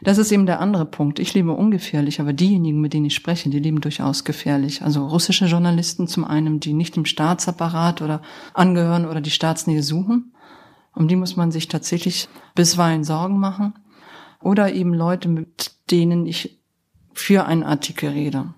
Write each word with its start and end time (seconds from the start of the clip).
Das 0.00 0.18
ist 0.18 0.30
eben 0.30 0.46
der 0.46 0.60
andere 0.60 0.86
Punkt. 0.86 1.18
Ich 1.18 1.34
lebe 1.34 1.52
ungefährlich, 1.52 2.20
aber 2.20 2.32
diejenigen, 2.32 2.80
mit 2.80 2.92
denen 2.92 3.06
ich 3.06 3.14
spreche, 3.14 3.50
die 3.50 3.58
leben 3.58 3.80
durchaus 3.80 4.24
gefährlich. 4.24 4.82
Also 4.82 5.06
russische 5.06 5.46
Journalisten 5.46 6.06
zum 6.06 6.24
einen, 6.24 6.60
die 6.60 6.72
nicht 6.72 6.94
dem 6.94 7.04
Staatsapparat 7.04 8.00
oder 8.00 8.22
angehören 8.54 9.06
oder 9.06 9.20
die 9.20 9.30
Staatsnähe 9.30 9.82
suchen. 9.82 10.32
Um 10.94 11.08
die 11.08 11.16
muss 11.16 11.36
man 11.36 11.50
sich 11.50 11.68
tatsächlich 11.68 12.28
bisweilen 12.54 13.04
Sorgen 13.04 13.38
machen. 13.38 13.74
Oder 14.40 14.72
eben 14.72 14.94
Leute, 14.94 15.28
mit 15.28 15.72
denen 15.90 16.26
ich 16.26 16.60
für 17.12 17.46
einen 17.46 17.64
Artikel 17.64 18.10
rede. 18.10 18.54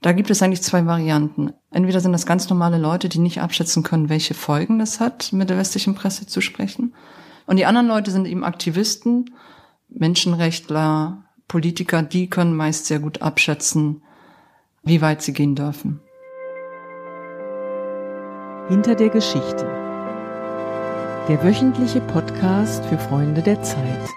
Da 0.00 0.12
gibt 0.12 0.30
es 0.30 0.42
eigentlich 0.42 0.62
zwei 0.62 0.86
Varianten. 0.86 1.52
Entweder 1.70 2.00
sind 2.00 2.12
das 2.12 2.26
ganz 2.26 2.48
normale 2.48 2.78
Leute, 2.78 3.08
die 3.08 3.18
nicht 3.18 3.40
abschätzen 3.40 3.82
können, 3.82 4.08
welche 4.08 4.34
Folgen 4.34 4.78
das 4.78 5.00
hat, 5.00 5.32
mit 5.32 5.50
der 5.50 5.58
westlichen 5.58 5.94
Presse 5.94 6.26
zu 6.26 6.40
sprechen. 6.40 6.94
Und 7.46 7.56
die 7.56 7.66
anderen 7.66 7.88
Leute 7.88 8.10
sind 8.10 8.26
eben 8.26 8.44
Aktivisten, 8.44 9.30
Menschenrechtler, 9.94 11.24
Politiker, 11.48 12.02
die 12.02 12.28
können 12.28 12.54
meist 12.54 12.86
sehr 12.86 12.98
gut 12.98 13.22
abschätzen, 13.22 14.02
wie 14.82 15.00
weit 15.00 15.22
sie 15.22 15.32
gehen 15.32 15.54
dürfen. 15.54 16.00
Hinter 18.68 18.94
der 18.94 19.10
Geschichte. 19.10 19.66
Der 21.28 21.42
wöchentliche 21.44 22.00
Podcast 22.00 22.84
für 22.86 22.98
Freunde 22.98 23.42
der 23.42 23.62
Zeit. 23.62 24.08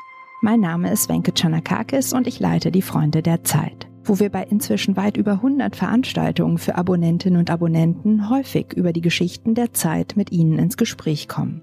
Mein 0.42 0.60
Name 0.60 0.92
ist 0.92 1.10
Wenke 1.10 1.34
Chanakakis 1.34 2.14
und 2.14 2.26
ich 2.28 2.40
leite 2.40 2.72
die 2.72 2.82
Freunde 2.82 3.22
der 3.22 3.44
Zeit, 3.44 3.88
wo 4.04 4.20
wir 4.20 4.30
bei 4.30 4.44
inzwischen 4.44 4.96
weit 4.96 5.18
über 5.18 5.34
100 5.34 5.76
Veranstaltungen 5.76 6.58
für 6.58 6.76
Abonnentinnen 6.76 7.40
und 7.40 7.50
Abonnenten 7.50 8.30
häufig 8.30 8.74
über 8.74 8.94
die 8.94 9.02
Geschichten 9.02 9.56
der 9.56 9.74
Zeit 9.74 10.14
mit 10.16 10.32
ihnen 10.32 10.58
ins 10.58 10.78
Gespräch 10.78 11.28
kommen. 11.28 11.62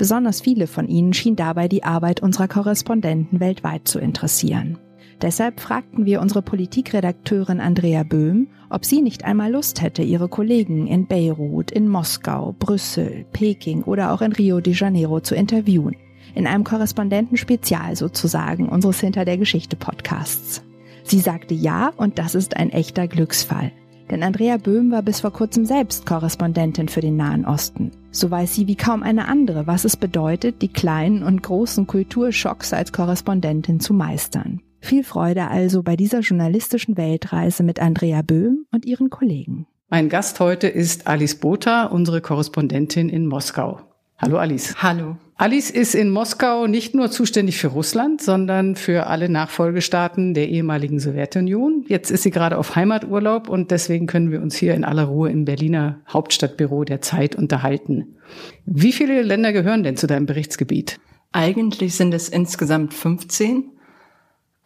Besonders 0.00 0.40
viele 0.40 0.66
von 0.66 0.88
ihnen 0.88 1.12
schien 1.12 1.36
dabei 1.36 1.68
die 1.68 1.84
Arbeit 1.84 2.22
unserer 2.22 2.48
Korrespondenten 2.48 3.38
weltweit 3.38 3.86
zu 3.86 3.98
interessieren. 3.98 4.78
Deshalb 5.20 5.60
fragten 5.60 6.06
wir 6.06 6.22
unsere 6.22 6.40
Politikredakteurin 6.40 7.60
Andrea 7.60 8.02
Böhm, 8.02 8.48
ob 8.70 8.86
sie 8.86 9.02
nicht 9.02 9.26
einmal 9.26 9.52
Lust 9.52 9.82
hätte, 9.82 10.00
ihre 10.00 10.30
Kollegen 10.30 10.86
in 10.86 11.06
Beirut, 11.06 11.70
in 11.70 11.86
Moskau, 11.86 12.54
Brüssel, 12.58 13.26
Peking 13.34 13.82
oder 13.82 14.14
auch 14.14 14.22
in 14.22 14.32
Rio 14.32 14.62
de 14.62 14.72
Janeiro 14.72 15.20
zu 15.20 15.34
interviewen. 15.34 15.96
In 16.34 16.46
einem 16.46 16.64
Korrespondentenspezial 16.64 17.94
sozusagen 17.94 18.70
unseres 18.70 19.00
Hinter 19.00 19.26
der 19.26 19.36
Geschichte 19.36 19.76
Podcasts. 19.76 20.62
Sie 21.04 21.20
sagte 21.20 21.52
ja 21.52 21.92
und 21.94 22.18
das 22.18 22.34
ist 22.34 22.56
ein 22.56 22.70
echter 22.70 23.06
Glücksfall. 23.06 23.70
Denn 24.10 24.24
Andrea 24.24 24.56
Böhm 24.56 24.90
war 24.90 25.02
bis 25.02 25.20
vor 25.20 25.32
kurzem 25.32 25.64
selbst 25.64 26.04
Korrespondentin 26.04 26.88
für 26.88 27.00
den 27.00 27.16
Nahen 27.16 27.44
Osten. 27.46 27.92
So 28.10 28.28
weiß 28.28 28.54
sie 28.54 28.66
wie 28.66 28.74
kaum 28.74 29.04
eine 29.04 29.28
andere, 29.28 29.68
was 29.68 29.84
es 29.84 29.96
bedeutet, 29.96 30.62
die 30.62 30.68
kleinen 30.68 31.22
und 31.22 31.42
großen 31.42 31.86
Kulturschocks 31.86 32.72
als 32.72 32.92
Korrespondentin 32.92 33.78
zu 33.78 33.94
meistern. 33.94 34.60
Viel 34.80 35.04
Freude 35.04 35.48
also 35.48 35.82
bei 35.82 35.94
dieser 35.94 36.20
journalistischen 36.20 36.96
Weltreise 36.96 37.62
mit 37.62 37.80
Andrea 37.80 38.22
Böhm 38.22 38.66
und 38.72 38.84
ihren 38.84 39.10
Kollegen. 39.10 39.66
Mein 39.88 40.08
Gast 40.08 40.40
heute 40.40 40.66
ist 40.66 41.06
Alice 41.06 41.36
Botha, 41.36 41.84
unsere 41.84 42.20
Korrespondentin 42.20 43.08
in 43.08 43.26
Moskau. 43.26 43.80
Hallo 44.18 44.38
Alice. 44.38 44.74
Hallo. 44.82 45.16
Alice 45.40 45.70
ist 45.70 45.94
in 45.94 46.10
Moskau 46.10 46.66
nicht 46.66 46.94
nur 46.94 47.10
zuständig 47.10 47.56
für 47.56 47.68
Russland, 47.68 48.20
sondern 48.20 48.76
für 48.76 49.06
alle 49.06 49.30
Nachfolgestaaten 49.30 50.34
der 50.34 50.50
ehemaligen 50.50 51.00
Sowjetunion. 51.00 51.86
Jetzt 51.88 52.10
ist 52.10 52.24
sie 52.24 52.30
gerade 52.30 52.58
auf 52.58 52.76
Heimaturlaub 52.76 53.48
und 53.48 53.70
deswegen 53.70 54.06
können 54.06 54.30
wir 54.30 54.42
uns 54.42 54.54
hier 54.54 54.74
in 54.74 54.84
aller 54.84 55.04
Ruhe 55.04 55.30
im 55.30 55.46
Berliner 55.46 56.00
Hauptstadtbüro 56.06 56.84
der 56.84 57.00
Zeit 57.00 57.36
unterhalten. 57.36 58.18
Wie 58.66 58.92
viele 58.92 59.22
Länder 59.22 59.54
gehören 59.54 59.82
denn 59.82 59.96
zu 59.96 60.06
deinem 60.06 60.26
Berichtsgebiet? 60.26 61.00
Eigentlich 61.32 61.94
sind 61.94 62.12
es 62.12 62.28
insgesamt 62.28 62.92
15, 62.92 63.64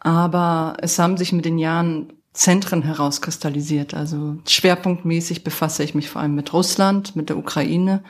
aber 0.01 0.75
es 0.81 0.99
haben 0.99 1.15
sich 1.15 1.31
mit 1.31 1.45
den 1.45 1.57
Jahren 1.57 2.11
Zentren 2.33 2.81
herauskristallisiert. 2.81 3.93
Also 3.93 4.39
schwerpunktmäßig 4.45 5.45
befasse 5.45 5.83
ich 5.83 5.95
mich 5.95 6.09
vor 6.09 6.21
allem 6.21 6.35
mit 6.35 6.51
Russland, 6.51 7.15
mit 7.15 7.29
der 7.29 7.37
Ukraine, 7.37 8.03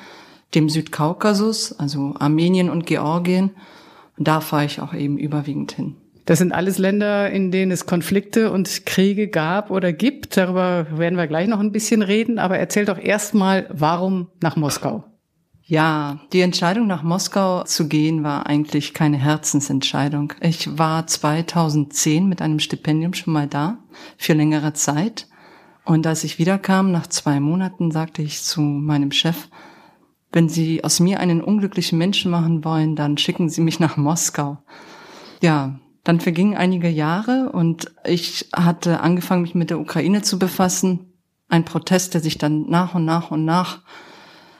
dem 0.53 0.69
Südkaukasus, 0.69 1.73
also 1.73 2.13
Armenien 2.19 2.69
und 2.69 2.85
Georgien. 2.85 3.51
Und 4.17 4.27
da 4.27 4.41
fahre 4.41 4.65
ich 4.65 4.79
auch 4.79 4.93
eben 4.93 5.17
überwiegend 5.17 5.71
hin. 5.73 5.95
Das 6.25 6.39
sind 6.39 6.53
alles 6.53 6.79
Länder, 6.79 7.29
in 7.29 7.51
denen 7.51 7.71
es 7.71 7.85
Konflikte 7.85 8.51
und 8.51 8.85
Kriege 8.85 9.27
gab 9.27 9.69
oder 9.69 9.93
gibt. 9.93 10.37
Darüber 10.37 10.87
werden 10.97 11.17
wir 11.17 11.27
gleich 11.27 11.47
noch 11.47 11.59
ein 11.59 11.71
bisschen 11.71 12.01
reden. 12.01 12.39
Aber 12.39 12.57
erzähl 12.57 12.85
doch 12.85 12.97
erstmal, 12.97 13.67
warum 13.71 14.27
nach 14.41 14.55
Moskau? 14.55 15.03
Ja, 15.67 16.19
die 16.31 16.41
Entscheidung 16.41 16.87
nach 16.87 17.03
Moskau 17.03 17.63
zu 17.63 17.87
gehen 17.87 18.23
war 18.23 18.45
eigentlich 18.45 18.93
keine 18.93 19.17
Herzensentscheidung. 19.17 20.33
Ich 20.41 20.77
war 20.77 21.07
2010 21.07 22.27
mit 22.27 22.41
einem 22.41 22.59
Stipendium 22.59 23.13
schon 23.13 23.33
mal 23.33 23.47
da 23.47 23.79
für 24.17 24.33
längere 24.33 24.73
Zeit. 24.73 25.27
Und 25.83 26.05
als 26.07 26.23
ich 26.23 26.39
wiederkam, 26.39 26.91
nach 26.91 27.07
zwei 27.07 27.39
Monaten, 27.39 27.91
sagte 27.91 28.23
ich 28.23 28.41
zu 28.41 28.61
meinem 28.61 29.11
Chef, 29.11 29.47
wenn 30.35 30.49
Sie 30.49 30.83
aus 30.83 30.99
mir 30.99 31.21
einen 31.21 31.41
unglücklichen 31.41 31.97
Menschen 31.97 32.29
machen 32.29 32.65
wollen, 32.65 32.97
dann 32.97 33.17
schicken 33.17 33.49
Sie 33.49 33.61
mich 33.61 33.79
nach 33.79 33.95
Moskau. 33.95 34.57
Ja, 35.41 35.79
dann 36.03 36.19
vergingen 36.19 36.57
einige 36.57 36.89
Jahre 36.89 37.53
und 37.53 37.95
ich 38.05 38.49
hatte 38.53 38.99
angefangen, 38.99 39.43
mich 39.43 39.55
mit 39.55 39.69
der 39.69 39.79
Ukraine 39.79 40.23
zu 40.23 40.37
befassen. 40.37 41.13
Ein 41.47 41.63
Protest, 41.63 42.15
der 42.15 42.21
sich 42.21 42.37
dann 42.37 42.69
nach 42.69 42.95
und 42.95 43.05
nach 43.05 43.31
und 43.31 43.45
nach 43.45 43.83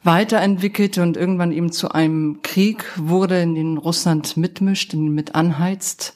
weiterentwickelte 0.03 1.03
und 1.03 1.17
irgendwann 1.17 1.51
eben 1.51 1.73
zu 1.73 1.91
einem 1.91 2.39
Krieg 2.41 2.85
wurde, 2.95 3.41
in 3.41 3.53
den 3.53 3.77
Russland 3.77 4.37
mitmischt, 4.37 4.93
in 4.93 5.03
den 5.03 5.13
mit 5.13 5.35
anheizt. 5.35 6.15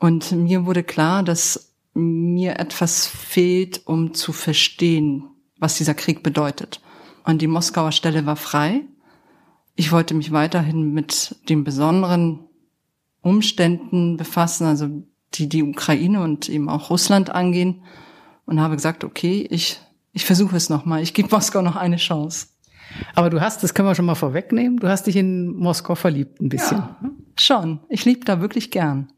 Und 0.00 0.32
mir 0.32 0.66
wurde 0.66 0.82
klar, 0.82 1.22
dass 1.22 1.76
mir 1.94 2.58
etwas 2.58 3.06
fehlt, 3.06 3.82
um 3.84 4.12
zu 4.12 4.32
verstehen, 4.32 5.28
was 5.56 5.78
dieser 5.78 5.94
Krieg 5.94 6.24
bedeutet 6.24 6.80
und 7.24 7.42
die 7.42 7.46
Moskauer 7.46 7.92
Stelle 7.92 8.26
war 8.26 8.36
frei. 8.36 8.82
Ich 9.74 9.92
wollte 9.92 10.14
mich 10.14 10.32
weiterhin 10.32 10.92
mit 10.92 11.36
den 11.48 11.64
besonderen 11.64 12.40
Umständen 13.20 14.16
befassen, 14.16 14.66
also 14.66 14.88
die 15.34 15.48
die 15.48 15.62
Ukraine 15.62 16.22
und 16.22 16.48
eben 16.48 16.68
auch 16.68 16.90
Russland 16.90 17.30
angehen 17.30 17.82
und 18.44 18.60
habe 18.60 18.74
gesagt, 18.76 19.04
okay, 19.04 19.46
ich, 19.50 19.80
ich 20.12 20.24
versuche 20.24 20.56
es 20.56 20.68
nochmal, 20.68 21.02
ich 21.02 21.14
gebe 21.14 21.28
Moskau 21.30 21.62
noch 21.62 21.76
eine 21.76 21.96
Chance. 21.96 22.48
Aber 23.14 23.30
du 23.30 23.40
hast, 23.40 23.62
das 23.62 23.72
können 23.72 23.88
wir 23.88 23.94
schon 23.94 24.04
mal 24.04 24.14
vorwegnehmen, 24.14 24.78
du 24.78 24.88
hast 24.88 25.06
dich 25.06 25.16
in 25.16 25.54
Moskau 25.56 25.94
verliebt 25.94 26.40
ein 26.40 26.50
bisschen. 26.50 26.78
Ja, 26.78 27.10
schon. 27.36 27.80
Ich 27.88 28.04
liebe 28.04 28.24
da 28.24 28.40
wirklich 28.40 28.70
gern. 28.70 29.10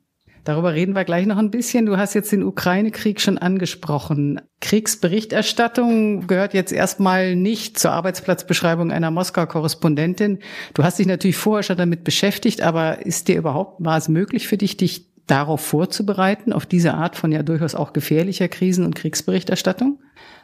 Darüber 0.45 0.75
reden 0.75 0.95
wir 0.95 1.05
gleich 1.05 1.27
noch 1.27 1.39
ein 1.39 1.51
bisschen. 1.51 1.87
Du 1.87 1.97
hast 1.97 2.15
jetzt 2.15 2.31
den 2.31 2.43
Ukraine-Krieg 2.43 3.21
schon 3.21 3.39
angesprochen. 3.39 4.41
Kriegsberichterstattung 4.61 6.27
gehört 6.27 6.53
jetzt 6.53 6.73
erstmal 6.73 7.35
nicht 7.35 7.79
zur 7.79 7.93
Arbeitsplatzbeschreibung 7.93 8.93
einer 8.93 9.11
Moskau-Korrespondentin. 9.11 10.41
Du 10.75 10.85
hast 10.85 10.99
dich 10.99 11.07
natürlich 11.07 11.37
vorher 11.37 11.63
schon 11.63 11.79
damit 11.79 12.05
beschäftigt, 12.05 12.61
aber 12.61 13.05
ist 13.07 13.29
dir 13.29 13.37
überhaupt, 13.37 13.83
war 13.83 13.97
es 13.97 14.09
möglich 14.09 14.47
für 14.47 14.59
dich, 14.59 14.77
dich 14.77 15.09
darauf 15.27 15.63
vorzubereiten, 15.63 16.53
auf 16.53 16.67
diese 16.67 16.93
Art 16.95 17.17
von 17.17 17.33
ja 17.33 17.43
durchaus 17.43 17.75
auch 17.75 17.95
gefährlicher 17.95 18.49
Krisen- 18.49 18.85
und 18.85 18.95
Kriegsberichterstattung? 18.95 19.99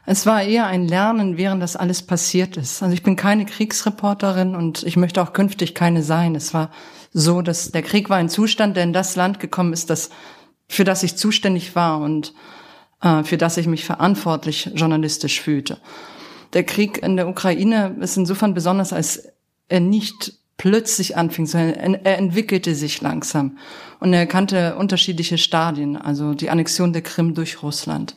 Es 0.07 0.25
war 0.25 0.43
eher 0.43 0.67
ein 0.67 0.89
Lernen, 0.89 1.37
während 1.37 1.63
das 1.63 1.77
alles 1.77 2.03
passiert 2.03 2.57
ist. 2.57 2.83
Also 2.83 2.95
ich 2.95 3.03
bin 3.03 3.17
keine 3.17 3.45
Kriegsreporterin 3.45 4.55
und 4.55 4.83
ich 4.83 4.97
möchte 4.97 5.21
auch 5.23 5.35
künftig 5.35 5.75
keine 5.75 6.03
sein. 6.03 6.35
Es 6.35 6.55
war 6.55 6.71
so, 7.13 7.43
dass 7.43 7.73
der 7.73 7.83
Krieg 7.83 8.09
war 8.11 8.19
ein 8.19 8.29
Zustand, 8.29 8.77
der 8.77 8.85
in 8.85 8.93
das 8.93 9.17
Land 9.17 9.41
gekommen 9.41 9.73
ist, 9.73 9.91
das, 9.91 10.11
für 10.69 10.85
das 10.85 11.03
ich 11.03 11.17
zuständig 11.17 11.75
war 11.75 12.01
und 12.01 12.35
äh, 13.03 13.25
für 13.25 13.37
das 13.37 13.57
ich 13.57 13.67
mich 13.67 13.85
verantwortlich 13.85 14.71
journalistisch 14.75 15.41
fühlte. 15.41 15.79
Der 16.53 16.65
Krieg 16.65 17.03
in 17.03 17.17
der 17.17 17.29
Ukraine 17.29 17.97
ist 18.01 18.17
insofern 18.17 18.55
besonders, 18.55 18.93
als 18.93 19.29
er 19.69 19.81
nicht 19.81 20.35
plötzlich 20.57 21.17
anfing, 21.17 21.47
sondern 21.47 21.95
er 21.95 22.19
entwickelte 22.19 22.75
sich 22.75 23.01
langsam 23.01 23.57
und 23.99 24.13
er 24.13 24.27
kannte 24.27 24.77
unterschiedliche 24.77 25.39
Stadien, 25.39 25.97
also 25.97 26.35
die 26.35 26.51
Annexion 26.51 26.93
der 26.93 27.03
Krim 27.03 27.35
durch 27.35 27.63
Russland, 27.63 28.15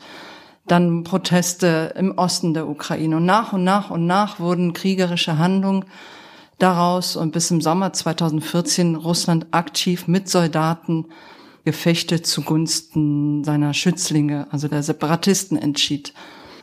dann 0.67 1.03
Proteste 1.03 1.93
im 1.97 2.17
Osten 2.17 2.53
der 2.53 2.67
Ukraine 2.67 3.17
und 3.17 3.25
nach 3.25 3.53
und 3.53 3.63
nach 3.63 3.91
und 3.91 4.07
nach 4.07 4.39
wurden 4.39 4.73
kriegerische 4.73 5.37
Handlungen 5.37 5.85
daraus 6.59 7.15
und 7.15 7.31
bis 7.31 7.51
im 7.51 7.61
Sommer 7.61 7.93
2014 7.93 8.95
Russland 8.95 9.47
aktiv 9.51 10.07
mit 10.07 10.29
Soldaten 10.29 11.05
Gefechte 11.65 12.21
zugunsten 12.21 13.43
seiner 13.43 13.73
Schützlinge, 13.73 14.47
also 14.51 14.67
der 14.67 14.83
Separatisten 14.83 15.57
entschied. 15.57 16.13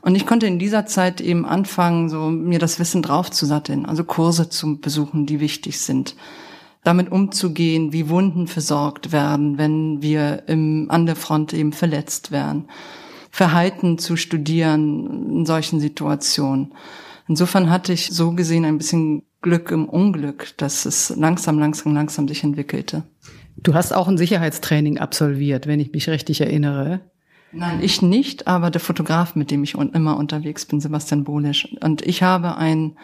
Und 0.02 0.14
ich 0.14 0.26
konnte 0.26 0.46
in 0.46 0.58
dieser 0.58 0.86
Zeit 0.86 1.20
eben 1.20 1.46
anfangen, 1.46 2.08
so 2.08 2.30
mir 2.30 2.58
das 2.58 2.78
Wissen 2.78 3.02
draufzusatteln, 3.02 3.86
also 3.86 4.04
Kurse 4.04 4.48
zu 4.48 4.78
besuchen, 4.78 5.26
die 5.26 5.40
wichtig 5.40 5.80
sind. 5.80 6.16
Damit 6.84 7.12
umzugehen, 7.12 7.92
wie 7.92 8.08
Wunden 8.08 8.46
versorgt 8.46 9.12
werden, 9.12 9.58
wenn 9.58 10.00
wir 10.00 10.44
im, 10.48 10.86
an 10.90 11.04
der 11.04 11.16
Front 11.16 11.52
eben 11.52 11.72
verletzt 11.72 12.30
werden. 12.30 12.68
Verhalten 13.30 13.98
zu 13.98 14.16
studieren 14.16 15.30
in 15.30 15.46
solchen 15.46 15.80
Situationen. 15.80 16.74
Insofern 17.28 17.70
hatte 17.70 17.92
ich 17.92 18.08
so 18.10 18.32
gesehen 18.32 18.64
ein 18.64 18.78
bisschen 18.78 19.22
Glück 19.42 19.70
im 19.70 19.88
Unglück, 19.88 20.54
dass 20.58 20.84
es 20.84 21.14
langsam, 21.16 21.58
langsam, 21.58 21.94
langsam 21.94 22.28
sich 22.28 22.44
entwickelte. 22.44 23.04
Du 23.56 23.74
hast 23.74 23.92
auch 23.92 24.08
ein 24.08 24.18
Sicherheitstraining 24.18 24.98
absolviert, 24.98 25.66
wenn 25.66 25.80
ich 25.80 25.92
mich 25.92 26.08
richtig 26.08 26.40
erinnere. 26.40 27.00
Nein, 27.52 27.80
ich 27.82 28.00
nicht, 28.00 28.46
aber 28.46 28.70
der 28.70 28.80
Fotograf, 28.80 29.34
mit 29.34 29.50
dem 29.50 29.64
ich 29.64 29.74
immer 29.74 30.16
unterwegs 30.16 30.66
bin, 30.66 30.80
Sebastian 30.80 31.24
Bolisch. 31.24 31.68
Und 31.80 32.02
ich 32.02 32.22
habe 32.22 32.56
ein 32.56 32.96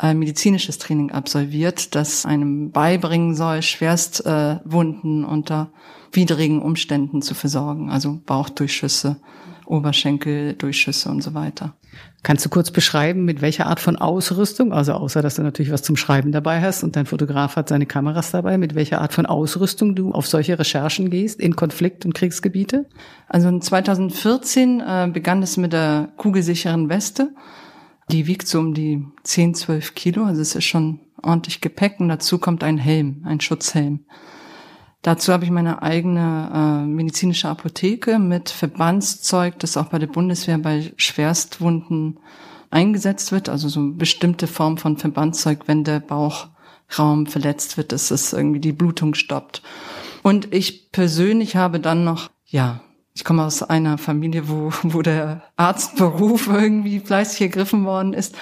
äh, 0.00 0.14
medizinisches 0.14 0.78
Training 0.78 1.10
absolviert, 1.10 1.94
das 1.94 2.24
einem 2.24 2.70
beibringen 2.70 3.34
soll, 3.34 3.62
Schwerstwunden 3.62 5.24
äh, 5.24 5.26
unter 5.26 5.70
widrigen 6.10 6.62
Umständen 6.62 7.22
zu 7.22 7.34
versorgen, 7.34 7.90
also 7.90 8.20
Bauchdurchschüsse, 8.24 9.16
Oberschenkeldurchschüsse 9.66 11.10
und 11.10 11.22
so 11.22 11.34
weiter. 11.34 11.74
Kannst 12.22 12.44
du 12.44 12.48
kurz 12.48 12.70
beschreiben, 12.70 13.24
mit 13.24 13.42
welcher 13.42 13.66
Art 13.66 13.80
von 13.80 13.96
Ausrüstung, 13.96 14.72
also 14.72 14.92
außer 14.92 15.22
dass 15.22 15.34
du 15.34 15.42
natürlich 15.42 15.72
was 15.72 15.82
zum 15.82 15.96
Schreiben 15.96 16.30
dabei 16.30 16.60
hast 16.60 16.84
und 16.84 16.94
dein 16.94 17.06
Fotograf 17.06 17.56
hat 17.56 17.68
seine 17.68 17.84
Kameras 17.84 18.30
dabei, 18.30 18.58
mit 18.58 18.76
welcher 18.76 19.00
Art 19.00 19.12
von 19.12 19.26
Ausrüstung 19.26 19.96
du 19.96 20.12
auf 20.12 20.28
solche 20.28 20.56
Recherchen 20.58 21.10
gehst 21.10 21.40
in 21.40 21.56
Konflikt- 21.56 22.04
und 22.04 22.14
Kriegsgebiete? 22.14 22.86
Also 23.28 23.58
2014 23.58 24.80
äh, 24.80 25.10
begann 25.12 25.42
es 25.42 25.56
mit 25.56 25.72
der 25.72 26.10
kugelsicheren 26.16 26.88
Weste. 26.88 27.34
Die 28.10 28.26
wiegt 28.28 28.46
so 28.46 28.60
um 28.60 28.72
die 28.72 29.04
10, 29.24 29.54
12 29.54 29.94
Kilo, 29.94 30.24
also 30.24 30.40
es 30.40 30.54
ist 30.54 30.64
schon 30.64 31.00
ordentlich 31.22 31.60
Gepäck 31.60 31.98
und 31.98 32.08
dazu 32.08 32.38
kommt 32.38 32.62
ein 32.62 32.78
Helm, 32.78 33.22
ein 33.24 33.40
Schutzhelm. 33.40 34.00
Dazu 35.02 35.32
habe 35.32 35.44
ich 35.44 35.50
meine 35.50 35.82
eigene 35.82 36.84
äh, 36.84 36.86
medizinische 36.86 37.48
Apotheke 37.48 38.20
mit 38.20 38.50
Verbandszeug, 38.50 39.58
das 39.58 39.76
auch 39.76 39.86
bei 39.86 39.98
der 39.98 40.06
Bundeswehr 40.06 40.58
bei 40.58 40.92
Schwerstwunden 40.96 42.20
eingesetzt 42.70 43.32
wird. 43.32 43.48
Also 43.48 43.68
so 43.68 43.80
eine 43.80 43.92
bestimmte 43.92 44.46
Form 44.46 44.78
von 44.78 44.96
Verbandszeug, 44.96 45.66
wenn 45.66 45.82
der 45.82 45.98
Bauchraum 45.98 47.26
verletzt 47.26 47.76
wird, 47.76 47.90
dass 47.90 48.12
es 48.12 48.32
irgendwie 48.32 48.60
die 48.60 48.72
Blutung 48.72 49.14
stoppt. 49.14 49.62
Und 50.22 50.54
ich 50.54 50.92
persönlich 50.92 51.56
habe 51.56 51.80
dann 51.80 52.04
noch, 52.04 52.30
ja, 52.46 52.80
ich 53.12 53.24
komme 53.24 53.44
aus 53.44 53.62
einer 53.64 53.98
Familie, 53.98 54.48
wo, 54.48 54.72
wo 54.84 55.02
der 55.02 55.42
Arztberuf 55.56 56.46
irgendwie 56.46 57.00
fleißig 57.00 57.40
ergriffen 57.42 57.84
worden 57.84 58.12
ist. 58.12 58.36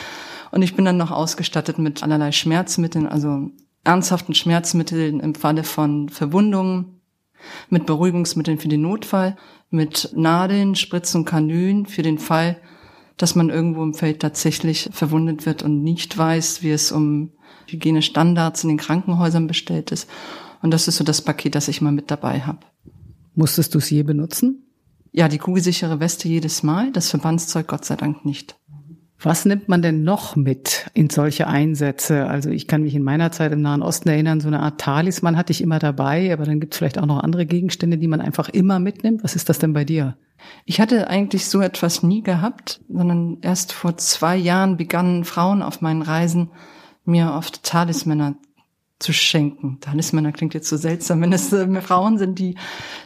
Und 0.51 0.61
ich 0.61 0.77
bin 0.77 0.85
dann 0.85 0.99
noch 0.99 1.11
ausgestattet 1.11 1.79
mit 1.79 2.03
allerlei 2.03 2.33
Schmerzmitteln, 2.33 3.07
also 3.07 3.51
ernsthaften 3.91 4.35
Schmerzmitteln 4.35 5.19
im 5.19 5.35
Falle 5.35 5.65
von 5.65 6.09
Verwundungen, 6.09 7.01
mit 7.71 7.87
Beruhigungsmitteln 7.87 8.59
für 8.59 8.69
den 8.69 8.83
Notfall, 8.83 9.37
mit 9.69 10.13
Nadeln, 10.15 10.77
Spritzen 10.77 11.21
und 11.21 11.25
Kanülen 11.25 11.87
für 11.87 12.03
den 12.03 12.19
Fall, 12.19 12.57
dass 13.17 13.35
man 13.35 13.51
irgendwo 13.51 13.83
im 13.83 13.95
Feld 13.95 14.21
tatsächlich 14.21 14.89
verwundet 14.93 15.45
wird 15.45 15.65
und 15.65 15.83
nicht 15.83 16.17
weiß, 16.17 16.63
wie 16.63 16.71
es 16.71 16.93
um 16.93 17.33
Hygienestandards 17.67 18.63
in 18.63 18.69
den 18.69 18.79
Krankenhäusern 18.79 19.49
bestellt 19.49 19.91
ist. 19.91 20.09
Und 20.63 20.71
das 20.71 20.87
ist 20.87 20.97
so 20.97 21.05
das 21.05 21.23
Paket, 21.23 21.57
das 21.57 21.67
ich 21.67 21.81
mal 21.81 21.93
mit 21.93 22.13
dabei 22.13 22.43
habe. 22.43 22.61
Musstest 23.35 23.75
du 23.75 23.79
es 23.79 23.91
je 23.91 24.05
benutzen? 24.05 24.67
Ja, 25.11 25.27
die 25.27 25.39
kugelsichere 25.39 25.99
Weste 25.99 26.29
jedes 26.29 26.63
Mal, 26.63 26.93
das 26.93 27.11
Verbandszeug 27.11 27.67
Gott 27.67 27.85
sei 27.85 27.97
Dank 27.97 28.25
nicht. 28.25 28.57
Was 29.23 29.45
nimmt 29.45 29.69
man 29.69 29.83
denn 29.83 30.03
noch 30.03 30.35
mit 30.35 30.91
in 30.95 31.11
solche 31.11 31.47
Einsätze? 31.47 32.27
Also 32.27 32.49
ich 32.49 32.67
kann 32.67 32.83
mich 32.83 32.95
in 32.95 33.03
meiner 33.03 33.31
Zeit 33.33 33.53
im 33.53 33.61
Nahen 33.61 33.83
Osten 33.83 34.09
erinnern, 34.09 34.41
so 34.41 34.49
eine 34.49 34.61
Art 34.61 34.81
Talisman 34.81 35.37
hatte 35.37 35.53
ich 35.53 35.61
immer 35.61 35.79
dabei, 35.79 36.33
aber 36.33 36.45
dann 36.45 36.59
gibt 36.59 36.73
es 36.73 36.79
vielleicht 36.79 36.99
auch 36.99 37.07
noch 37.07 37.23
andere 37.23 37.45
Gegenstände, 37.45 37.99
die 37.99 38.09
man 38.09 38.23
einfach 38.23 38.49
immer 38.49 38.79
mitnimmt. 38.79 39.23
Was 39.23 39.37
ist 39.37 39.51
das 39.51 39.59
denn 39.59 39.75
bei 39.75 39.85
dir? 39.85 40.17
Ich 40.65 40.81
hatte 40.81 41.09
eigentlich 41.09 41.47
so 41.47 41.61
etwas 41.61 42.03
nie 42.03 42.23
gehabt, 42.23 42.81
sondern 42.89 43.39
erst 43.43 43.73
vor 43.73 43.99
zwei 43.99 44.37
Jahren 44.37 44.79
begannen 44.79 45.25
Frauen 45.25 45.63
auf 45.63 45.83
meinen 45.83 46.01
Reisen 46.01 46.51
mir 47.05 47.35
oft 47.35 47.63
Talismänner 47.63 48.37
zu 49.00 49.12
schenken. 49.12 49.79
Talismänner 49.81 50.31
klingt 50.31 50.55
jetzt 50.55 50.69
so 50.69 50.76
seltsam, 50.76 51.23
wenn 51.23 51.32
es 51.32 51.52
äh, 51.52 51.81
Frauen 51.81 52.19
sind, 52.19 52.38
die, 52.38 52.55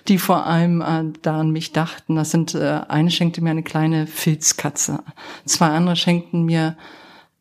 die 0.08 0.19
vor 0.19 0.44
allem 0.44 0.82
äh, 0.82 1.05
da 1.23 1.41
an 1.41 1.50
mich 1.50 1.73
dachten. 1.73 2.17
Das 2.17 2.31
sind, 2.31 2.55
äh, 2.55 2.81
eine 2.88 3.11
schenkte 3.11 3.41
mir 3.41 3.50
eine 3.50 3.62
kleine 3.62 4.06
Filzkatze. 4.06 5.02
Zwei 5.46 5.69
andere 5.69 5.96
schenkten 5.96 6.43
mir 6.43 6.76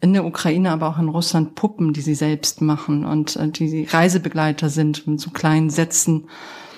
in 0.01 0.13
der 0.13 0.25
Ukraine, 0.25 0.71
aber 0.71 0.88
auch 0.88 1.00
in 1.00 1.09
Russland 1.09 1.55
Puppen, 1.55 1.94
die 1.94 2.01
sie 2.01 2.15
selbst 2.15 2.61
machen 2.61 3.05
und 3.05 3.35
äh, 3.35 3.50
die 3.50 3.85
Reisebegleiter 3.85 4.69
sind 4.69 5.07
mit 5.07 5.19
so 5.19 5.31
kleinen 5.31 5.71
Sätzen, 5.71 6.29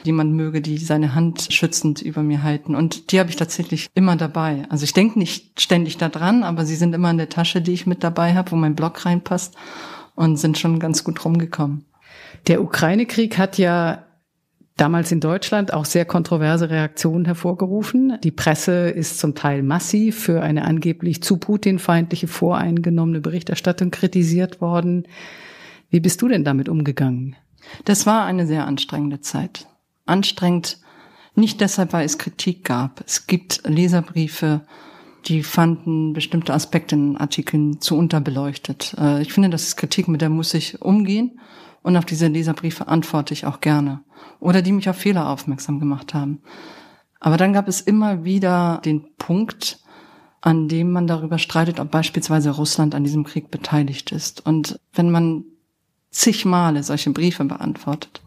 die 0.06 0.14
man 0.14 0.32
möge, 0.32 0.62
die 0.62 0.78
seine 0.78 1.14
Hand 1.14 1.48
schützend 1.50 2.02
über 2.02 2.24
mir 2.24 2.44
halten. 2.44 2.76
Und 2.76 3.12
die 3.12 3.20
habe 3.20 3.32
ich 3.32 3.36
tatsächlich 3.36 3.90
immer 3.96 4.16
dabei. 4.16 4.66
Also 4.70 4.84
ich 4.84 4.94
denke 4.94 5.20
nicht 5.20 5.60
ständig 5.60 5.98
daran, 5.98 6.44
aber 6.44 6.66
sie 6.66 6.76
sind 6.76 6.94
immer 6.94 7.10
in 7.10 7.18
der 7.18 7.30
Tasche, 7.30 7.62
die 7.62 7.74
ich 7.74 7.88
mit 7.88 8.04
dabei 8.04 8.36
habe, 8.36 8.52
wo 8.52 8.56
mein 8.56 8.76
Block 8.76 9.06
reinpasst 9.06 9.56
und 10.16 10.38
sind 10.38 10.58
schon 10.58 10.80
ganz 10.80 11.04
gut 11.04 11.24
rumgekommen. 11.24 11.86
Der 12.48 12.62
Ukraine-Krieg 12.62 13.38
hat 13.38 13.58
ja 13.58 14.06
damals 14.78 15.12
in 15.12 15.20
Deutschland 15.20 15.74
auch 15.74 15.86
sehr 15.86 16.06
kontroverse 16.06 16.70
Reaktionen 16.70 17.26
hervorgerufen. 17.26 18.18
Die 18.24 18.32
Presse 18.32 18.90
ist 18.90 19.20
zum 19.20 19.36
Teil 19.36 19.64
massiv 19.64 20.20
für 20.20 20.42
eine 20.42 20.66
angeblich 20.66 21.24
zu 21.24 21.38
Putin 21.38 21.80
feindliche 21.80 22.28
voreingenommene 22.28 23.22
Berichterstattung 23.22 23.92
kritisiert 23.92 24.62
worden. 24.62 25.08
Wie 25.90 26.00
bist 26.00 26.22
du 26.22 26.28
denn 26.28 26.44
damit 26.44 26.68
umgegangen? 26.68 27.36
Das 27.86 28.06
war 28.06 28.26
eine 28.26 28.46
sehr 28.46 28.68
anstrengende 28.68 29.22
Zeit. 29.22 29.68
Anstrengend 30.06 30.80
nicht 31.36 31.62
deshalb, 31.62 31.94
weil 31.94 32.06
es 32.06 32.18
Kritik 32.18 32.64
gab. 32.64 33.04
Es 33.06 33.28
gibt 33.28 33.62
Leserbriefe, 33.66 34.62
die 35.28 35.44
fanden 35.44 36.14
bestimmte 36.14 36.54
Aspekte 36.54 36.96
in 36.96 37.18
Artikeln 37.18 37.82
zu 37.82 37.98
unterbeleuchtet. 37.98 38.96
Äh, 38.98 39.22
ich 39.22 39.34
finde, 39.34 39.50
das 39.50 39.64
ist 39.64 39.76
Kritik, 39.76 40.08
mit 40.08 40.22
der 40.22 40.30
muss 40.30 40.54
ich 40.54 40.82
umgehen. 40.82 41.40
Und 41.82 41.98
auf 41.98 42.06
diese 42.06 42.28
Leserbriefe 42.28 42.88
antworte 42.88 43.34
ich 43.34 43.46
auch 43.46 43.62
gerne. 43.62 44.02
Oder 44.40 44.62
die 44.62 44.72
mich 44.72 44.90
auf 44.90 44.98
Fehler 44.98 45.30
aufmerksam 45.30 45.80
gemacht 45.80 46.14
haben. 46.14 46.42
Aber 47.20 47.38
dann 47.38 47.54
gab 47.54 47.68
es 47.68 47.82
immer 47.82 48.24
wieder 48.24 48.82
den 48.84 49.16
Punkt, 49.18 49.80
an 50.42 50.68
dem 50.68 50.92
man 50.92 51.08
darüber 51.08 51.38
streitet, 51.40 51.80
ob 51.80 51.92
beispielsweise 51.92 52.52
Russland 52.52 52.94
an 52.94 53.04
diesem 53.04 53.24
Krieg 53.24 53.50
beteiligt 53.50 54.12
ist. 54.12 54.46
Und 54.46 54.80
wenn 54.94 55.10
man 55.10 55.44
zig 56.12 56.46
Male 56.46 56.84
solche 56.84 57.12
Briefe 57.12 57.44
beantwortet, 57.46 58.22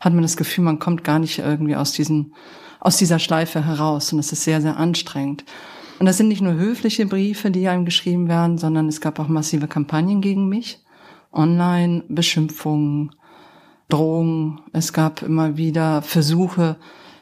hat 0.00 0.12
man 0.12 0.22
das 0.22 0.36
Gefühl, 0.36 0.64
man 0.64 0.78
kommt 0.78 1.02
gar 1.02 1.18
nicht 1.18 1.38
irgendwie 1.38 1.76
aus 1.76 1.92
diesen, 1.92 2.34
aus 2.80 2.96
dieser 2.96 3.18
Schleife 3.18 3.64
heraus. 3.64 4.12
Und 4.12 4.20
es 4.20 4.32
ist 4.32 4.44
sehr, 4.44 4.60
sehr 4.60 4.76
anstrengend. 4.76 5.44
Und 5.98 6.06
das 6.06 6.18
sind 6.18 6.28
nicht 6.28 6.42
nur 6.42 6.54
höfliche 6.54 7.06
Briefe, 7.06 7.50
die 7.50 7.68
einem 7.68 7.84
geschrieben 7.84 8.28
werden, 8.28 8.58
sondern 8.58 8.88
es 8.88 9.00
gab 9.00 9.18
auch 9.18 9.28
massive 9.28 9.66
Kampagnen 9.66 10.20
gegen 10.20 10.48
mich. 10.48 10.80
Online, 11.32 12.04
Beschimpfungen, 12.08 13.14
Drohungen. 13.88 14.60
Es 14.72 14.92
gab 14.92 15.22
immer 15.22 15.56
wieder 15.56 16.02
Versuche, 16.02 16.76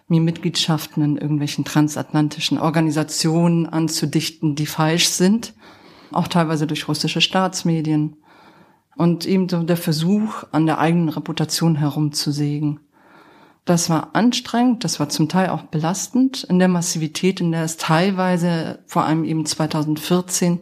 mir 0.08 0.20
Mitgliedschaften 0.20 1.02
in 1.02 1.16
irgendwelchen 1.16 1.64
transatlantischen 1.64 2.58
Organisationen 2.58 3.66
anzudichten, 3.66 4.54
die 4.54 4.66
falsch 4.66 5.08
sind. 5.08 5.54
Auch 6.10 6.28
teilweise 6.28 6.66
durch 6.66 6.88
russische 6.88 7.20
Staatsmedien. 7.20 8.16
Und 8.96 9.26
eben 9.26 9.48
so 9.48 9.62
der 9.62 9.76
Versuch, 9.76 10.44
an 10.52 10.66
der 10.66 10.78
eigenen 10.78 11.08
Reputation 11.08 11.76
herumzusägen. 11.76 12.80
Das 13.64 13.88
war 13.88 14.14
anstrengend, 14.14 14.84
das 14.84 15.00
war 15.00 15.08
zum 15.08 15.28
Teil 15.28 15.48
auch 15.48 15.62
belastend 15.62 16.44
in 16.44 16.58
der 16.58 16.68
Massivität, 16.68 17.40
in 17.40 17.50
der 17.50 17.64
es 17.64 17.78
teilweise, 17.78 18.80
vor 18.86 19.04
allem 19.04 19.24
eben 19.24 19.46
2014, 19.46 20.60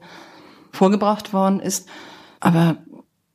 vorgebracht 0.70 1.32
worden 1.32 1.60
ist. 1.60 1.88
Aber 2.38 2.78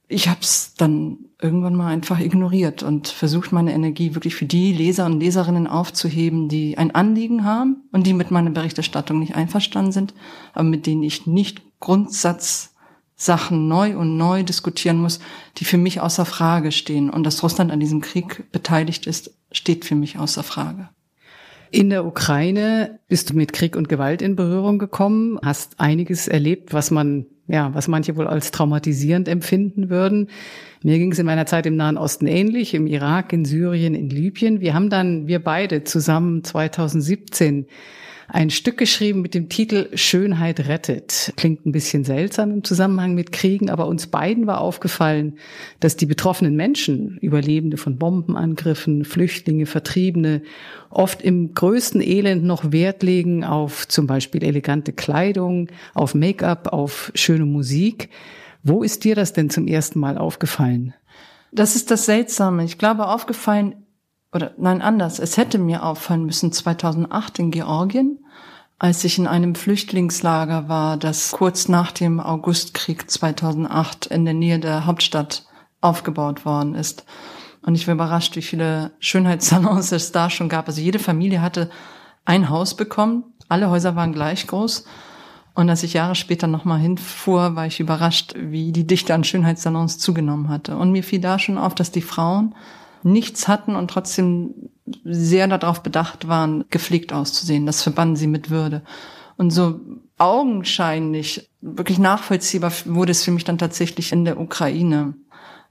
ich 0.07 0.29
habe 0.29 0.39
es 0.41 0.73
dann 0.75 1.17
irgendwann 1.41 1.75
mal 1.75 1.87
einfach 1.87 2.19
ignoriert 2.19 2.81
und 2.81 3.09
versucht, 3.09 3.51
meine 3.51 3.73
Energie 3.73 4.15
wirklich 4.15 4.35
für 4.35 4.45
die 4.45 4.73
Leser 4.73 5.05
und 5.05 5.19
Leserinnen 5.19 5.67
aufzuheben, 5.67 6.47
die 6.47 6.77
ein 6.77 6.95
Anliegen 6.95 7.43
haben 7.43 7.83
und 7.91 8.07
die 8.07 8.13
mit 8.13 8.31
meiner 8.31 8.49
Berichterstattung 8.49 9.19
nicht 9.19 9.35
einverstanden 9.35 9.91
sind, 9.91 10.13
aber 10.53 10.63
mit 10.63 10.87
denen 10.87 11.03
ich 11.03 11.27
nicht 11.27 11.61
Grundsatzsachen 13.17 13.67
neu 13.67 13.97
und 13.97 14.15
neu 14.15 14.43
diskutieren 14.43 15.01
muss, 15.01 15.19
die 15.57 15.65
für 15.65 15.77
mich 15.77 15.99
außer 16.01 16.25
Frage 16.25 16.71
stehen. 16.71 17.09
Und 17.09 17.23
dass 17.23 17.43
Russland 17.43 17.71
an 17.71 17.79
diesem 17.79 18.01
Krieg 18.01 18.51
beteiligt 18.51 19.07
ist, 19.07 19.33
steht 19.51 19.85
für 19.85 19.95
mich 19.95 20.19
außer 20.19 20.43
Frage. 20.43 20.89
In 21.71 21.89
der 21.89 22.05
Ukraine 22.05 22.99
bist 23.09 23.29
du 23.29 23.35
mit 23.35 23.51
Krieg 23.51 23.75
und 23.75 23.89
Gewalt 23.89 24.21
in 24.21 24.35
Berührung 24.35 24.79
gekommen, 24.79 25.37
hast 25.43 25.79
einiges 25.79 26.27
erlebt, 26.27 26.73
was 26.73 26.91
man, 26.91 27.25
ja, 27.47 27.73
was 27.73 27.89
manche 27.89 28.15
wohl 28.15 28.27
als 28.27 28.51
traumatisierend 28.51 29.27
empfinden 29.27 29.89
würden. 29.89 30.29
Mir 30.83 30.97
ging 30.97 31.11
es 31.11 31.19
in 31.19 31.25
meiner 31.25 31.45
Zeit 31.45 31.65
im 31.65 31.75
Nahen 31.75 31.97
Osten 31.97 32.27
ähnlich, 32.27 32.73
im 32.73 32.87
Irak, 32.87 33.33
in 33.33 33.45
Syrien, 33.45 33.95
in 33.95 34.09
Libyen. 34.09 34.61
Wir 34.61 34.73
haben 34.73 34.89
dann, 34.89 35.27
wir 35.27 35.43
beide 35.43 35.83
zusammen 35.83 36.43
2017 36.43 37.65
ein 38.29 38.49
Stück 38.49 38.77
geschrieben 38.77 39.21
mit 39.21 39.33
dem 39.33 39.47
Titel 39.47 39.87
Schönheit 39.95 40.67
rettet. 40.67 41.33
Klingt 41.37 41.65
ein 41.65 41.71
bisschen 41.71 42.03
seltsam 42.03 42.51
im 42.51 42.63
Zusammenhang 42.63 43.15
mit 43.15 43.31
Kriegen, 43.31 43.69
aber 43.69 43.87
uns 43.87 44.07
beiden 44.07 44.47
war 44.47 44.59
aufgefallen, 44.59 45.37
dass 45.79 45.95
die 45.95 46.05
betroffenen 46.05 46.55
Menschen, 46.55 47.17
Überlebende 47.19 47.77
von 47.77 47.97
Bombenangriffen, 47.97 49.05
Flüchtlinge, 49.05 49.65
Vertriebene, 49.65 50.41
oft 50.89 51.21
im 51.21 51.53
größten 51.53 52.01
Elend 52.01 52.43
noch 52.43 52.71
Wert 52.73 53.01
legen 53.01 53.45
auf 53.45 53.87
zum 53.87 54.07
Beispiel 54.07 54.43
elegante 54.43 54.91
Kleidung, 54.91 55.69
auf 55.93 56.13
Make-up, 56.13 56.73
auf 56.73 57.11
schöne 57.15 57.45
Musik. 57.45 58.09
Wo 58.67 58.83
ist 58.83 59.05
dir 59.05 59.15
das 59.15 59.31
denn 59.31 59.49
zum 59.49 59.65
ersten 59.65 59.97
Mal 59.97 60.17
aufgefallen? 60.17 60.93
Das 61.53 61.77
ist 61.77 61.89
das 61.89 62.05
Seltsame. 62.05 62.65
Ich 62.65 62.77
glaube, 62.77 63.07
aufgefallen 63.07 63.85
oder 64.33 64.51
nein, 64.57 64.81
anders. 64.81 65.19
Es 65.19 65.37
hätte 65.37 65.57
mir 65.57 65.83
auffallen 65.83 66.25
müssen 66.25 66.51
2008 66.51 67.39
in 67.39 67.51
Georgien, 67.51 68.19
als 68.77 69.05
ich 69.05 69.17
in 69.17 69.25
einem 69.25 69.55
Flüchtlingslager 69.55 70.67
war, 70.67 70.97
das 70.97 71.31
kurz 71.31 71.69
nach 71.69 71.93
dem 71.93 72.19
Augustkrieg 72.19 73.09
2008 73.09 74.07
in 74.07 74.25
der 74.25 74.33
Nähe 74.33 74.59
der 74.59 74.85
Hauptstadt 74.85 75.45
aufgebaut 75.79 76.43
worden 76.43 76.75
ist. 76.75 77.05
Und 77.61 77.75
ich 77.75 77.87
war 77.87 77.95
überrascht, 77.95 78.35
wie 78.35 78.41
viele 78.41 78.91
Schönheitssalons 78.99 79.93
es 79.93 80.11
da 80.11 80.29
schon 80.29 80.49
gab. 80.49 80.67
Also 80.67 80.81
jede 80.81 80.99
Familie 80.99 81.41
hatte 81.41 81.69
ein 82.25 82.49
Haus 82.49 82.75
bekommen. 82.75 83.23
Alle 83.47 83.69
Häuser 83.69 83.95
waren 83.95 84.11
gleich 84.11 84.45
groß. 84.45 84.83
Und 85.57 85.71
als 85.71 85.81
ich 85.81 85.93
Jahre 85.93 86.13
später 86.13 86.45
nochmal 86.45 86.77
hinfuhr, 86.77 87.55
war 87.55 87.65
ich 87.65 87.79
überrascht, 87.79 88.35
wie 88.37 88.71
die 88.71 88.85
Dichte 88.85 89.15
an 89.15 89.23
Schönheitssalons 89.23 89.97
zugenommen 89.97 90.49
hatte. 90.49 90.77
Und 90.77 90.91
mir 90.91 91.03
fiel 91.03 91.19
da 91.19 91.39
schon 91.39 91.57
auf, 91.57 91.73
dass 91.73 91.89
die 91.89 92.03
Frauen 92.03 92.53
nichts 93.01 93.47
hatten 93.47 93.75
und 93.75 93.89
trotzdem 93.89 94.53
sehr 95.03 95.47
darauf 95.47 95.81
bedacht 95.81 96.27
waren, 96.27 96.65
gepflegt 96.69 97.11
auszusehen. 97.11 97.65
Das 97.65 97.81
verbanden 97.81 98.15
sie 98.15 98.27
mit 98.27 98.51
Würde. 98.51 98.83
Und 99.35 99.49
so 99.49 99.79
augenscheinlich, 100.19 101.49
wirklich 101.61 101.97
nachvollziehbar 101.97 102.71
wurde 102.85 103.11
es 103.11 103.23
für 103.23 103.31
mich 103.31 103.43
dann 103.43 103.57
tatsächlich 103.57 104.11
in 104.11 104.25
der 104.25 104.39
Ukraine. 104.39 105.15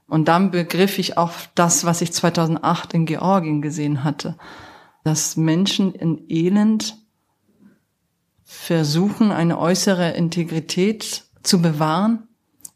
Und 0.09 0.27
dann 0.27 0.51
begriff 0.51 0.99
ich 0.99 1.17
auch 1.17 1.31
das, 1.55 1.85
was 1.85 2.01
ich 2.01 2.11
2008 2.11 2.93
in 2.93 3.05
Georgien 3.05 3.61
gesehen 3.61 4.03
hatte, 4.03 4.35
dass 5.05 5.37
Menschen 5.37 5.93
in 5.93 6.25
Elend 6.27 7.06
versuchen, 8.49 9.33
eine 9.33 9.59
äußere 9.59 10.11
Integrität 10.11 11.25
zu 11.43 11.61
bewahren, 11.61 12.29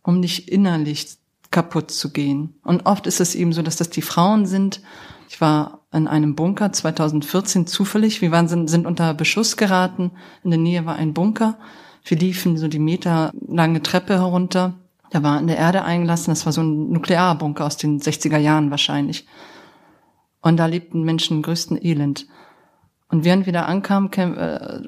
um 0.04 0.20
nicht 0.20 0.50
innerlich 0.50 1.18
kaputt 1.50 1.92
zu 1.92 2.12
gehen. 2.12 2.56
Und 2.64 2.86
oft 2.86 3.08
ist 3.08 3.22
es 3.22 3.36
eben 3.36 3.54
so, 3.54 3.62
dass 3.62 3.78
das 3.78 3.90
die 3.90 4.02
Frauen 4.02 4.46
sind. 4.46 4.82
Ich 5.30 5.40
war 5.40 5.86
in 5.94 6.10
einem 6.10 6.36
Bunker 6.36 6.74
2014 6.74 7.68
zufällig. 7.68 8.22
Wir 8.22 8.32
waren, 8.32 8.50
sind, 8.50 8.86
unter 8.86 9.14
Beschuss 9.14 9.56
geraten. 9.56 10.12
In 10.44 10.52
der 10.52 10.60
Nähe 10.60 10.86
war 10.86 10.96
ein 10.96 11.14
Bunker. 11.14 11.58
Wir 12.04 12.18
liefen 12.18 12.58
so 12.58 12.68
die 12.68 12.80
meterlange 12.80 13.82
Treppe 13.82 14.16
herunter. 14.16 14.74
Der 15.14 15.24
war 15.24 15.40
in 15.40 15.48
der 15.48 15.58
Erde 15.58 15.84
eingelassen. 15.86 16.32
Das 16.32 16.46
war 16.46 16.52
so 16.52 16.62
ein 16.62 16.90
Nuklearbunker 16.90 17.66
aus 17.66 17.78
den 17.78 18.02
60er 18.02 18.38
Jahren 18.38 18.72
wahrscheinlich. 18.72 19.26
Und 20.42 20.58
da 20.58 20.66
lebten 20.66 21.04
Menschen 21.04 21.38
im 21.38 21.44
größten 21.44 21.82
Elend. 21.82 22.28
Und 23.08 23.24
während 23.24 23.46
wir 23.46 23.54
da 23.54 23.64
ankamen, 23.64 24.12
äh, 24.38 24.82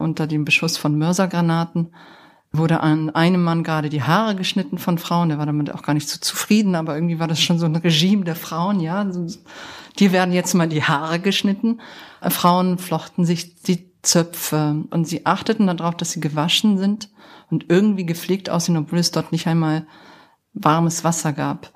unter 0.00 0.26
dem 0.26 0.44
Beschuss 0.44 0.76
von 0.76 0.98
Mörsergranaten, 0.98 1.94
wurde 2.52 2.80
an 2.80 3.10
einem 3.10 3.42
Mann 3.44 3.62
gerade 3.62 3.88
die 3.90 4.02
Haare 4.02 4.34
geschnitten 4.34 4.78
von 4.78 4.98
Frauen. 4.98 5.28
Der 5.28 5.38
war 5.38 5.46
damit 5.46 5.72
auch 5.72 5.82
gar 5.82 5.94
nicht 5.94 6.08
so 6.08 6.18
zufrieden, 6.18 6.74
aber 6.74 6.94
irgendwie 6.94 7.20
war 7.20 7.28
das 7.28 7.40
schon 7.40 7.58
so 7.58 7.66
ein 7.66 7.76
Regime 7.76 8.24
der 8.24 8.34
Frauen, 8.34 8.80
ja. 8.80 9.06
Die 9.98 10.12
werden 10.12 10.34
jetzt 10.34 10.54
mal 10.54 10.68
die 10.68 10.82
Haare 10.82 11.20
geschnitten. 11.20 11.80
Frauen 12.28 12.78
flochten 12.78 13.24
sich 13.24 13.62
die 13.62 13.92
Zöpfe 14.02 14.84
und 14.90 15.06
sie 15.06 15.26
achteten 15.26 15.66
darauf, 15.66 15.96
dass 15.96 16.12
sie 16.12 16.20
gewaschen 16.20 16.78
sind 16.78 17.10
und 17.50 17.66
irgendwie 17.68 18.06
gepflegt 18.06 18.50
aussehen, 18.50 18.76
obwohl 18.76 18.98
es 18.98 19.10
dort 19.10 19.30
nicht 19.30 19.46
einmal 19.46 19.86
warmes 20.52 21.04
Wasser 21.04 21.32
gab. 21.32 21.72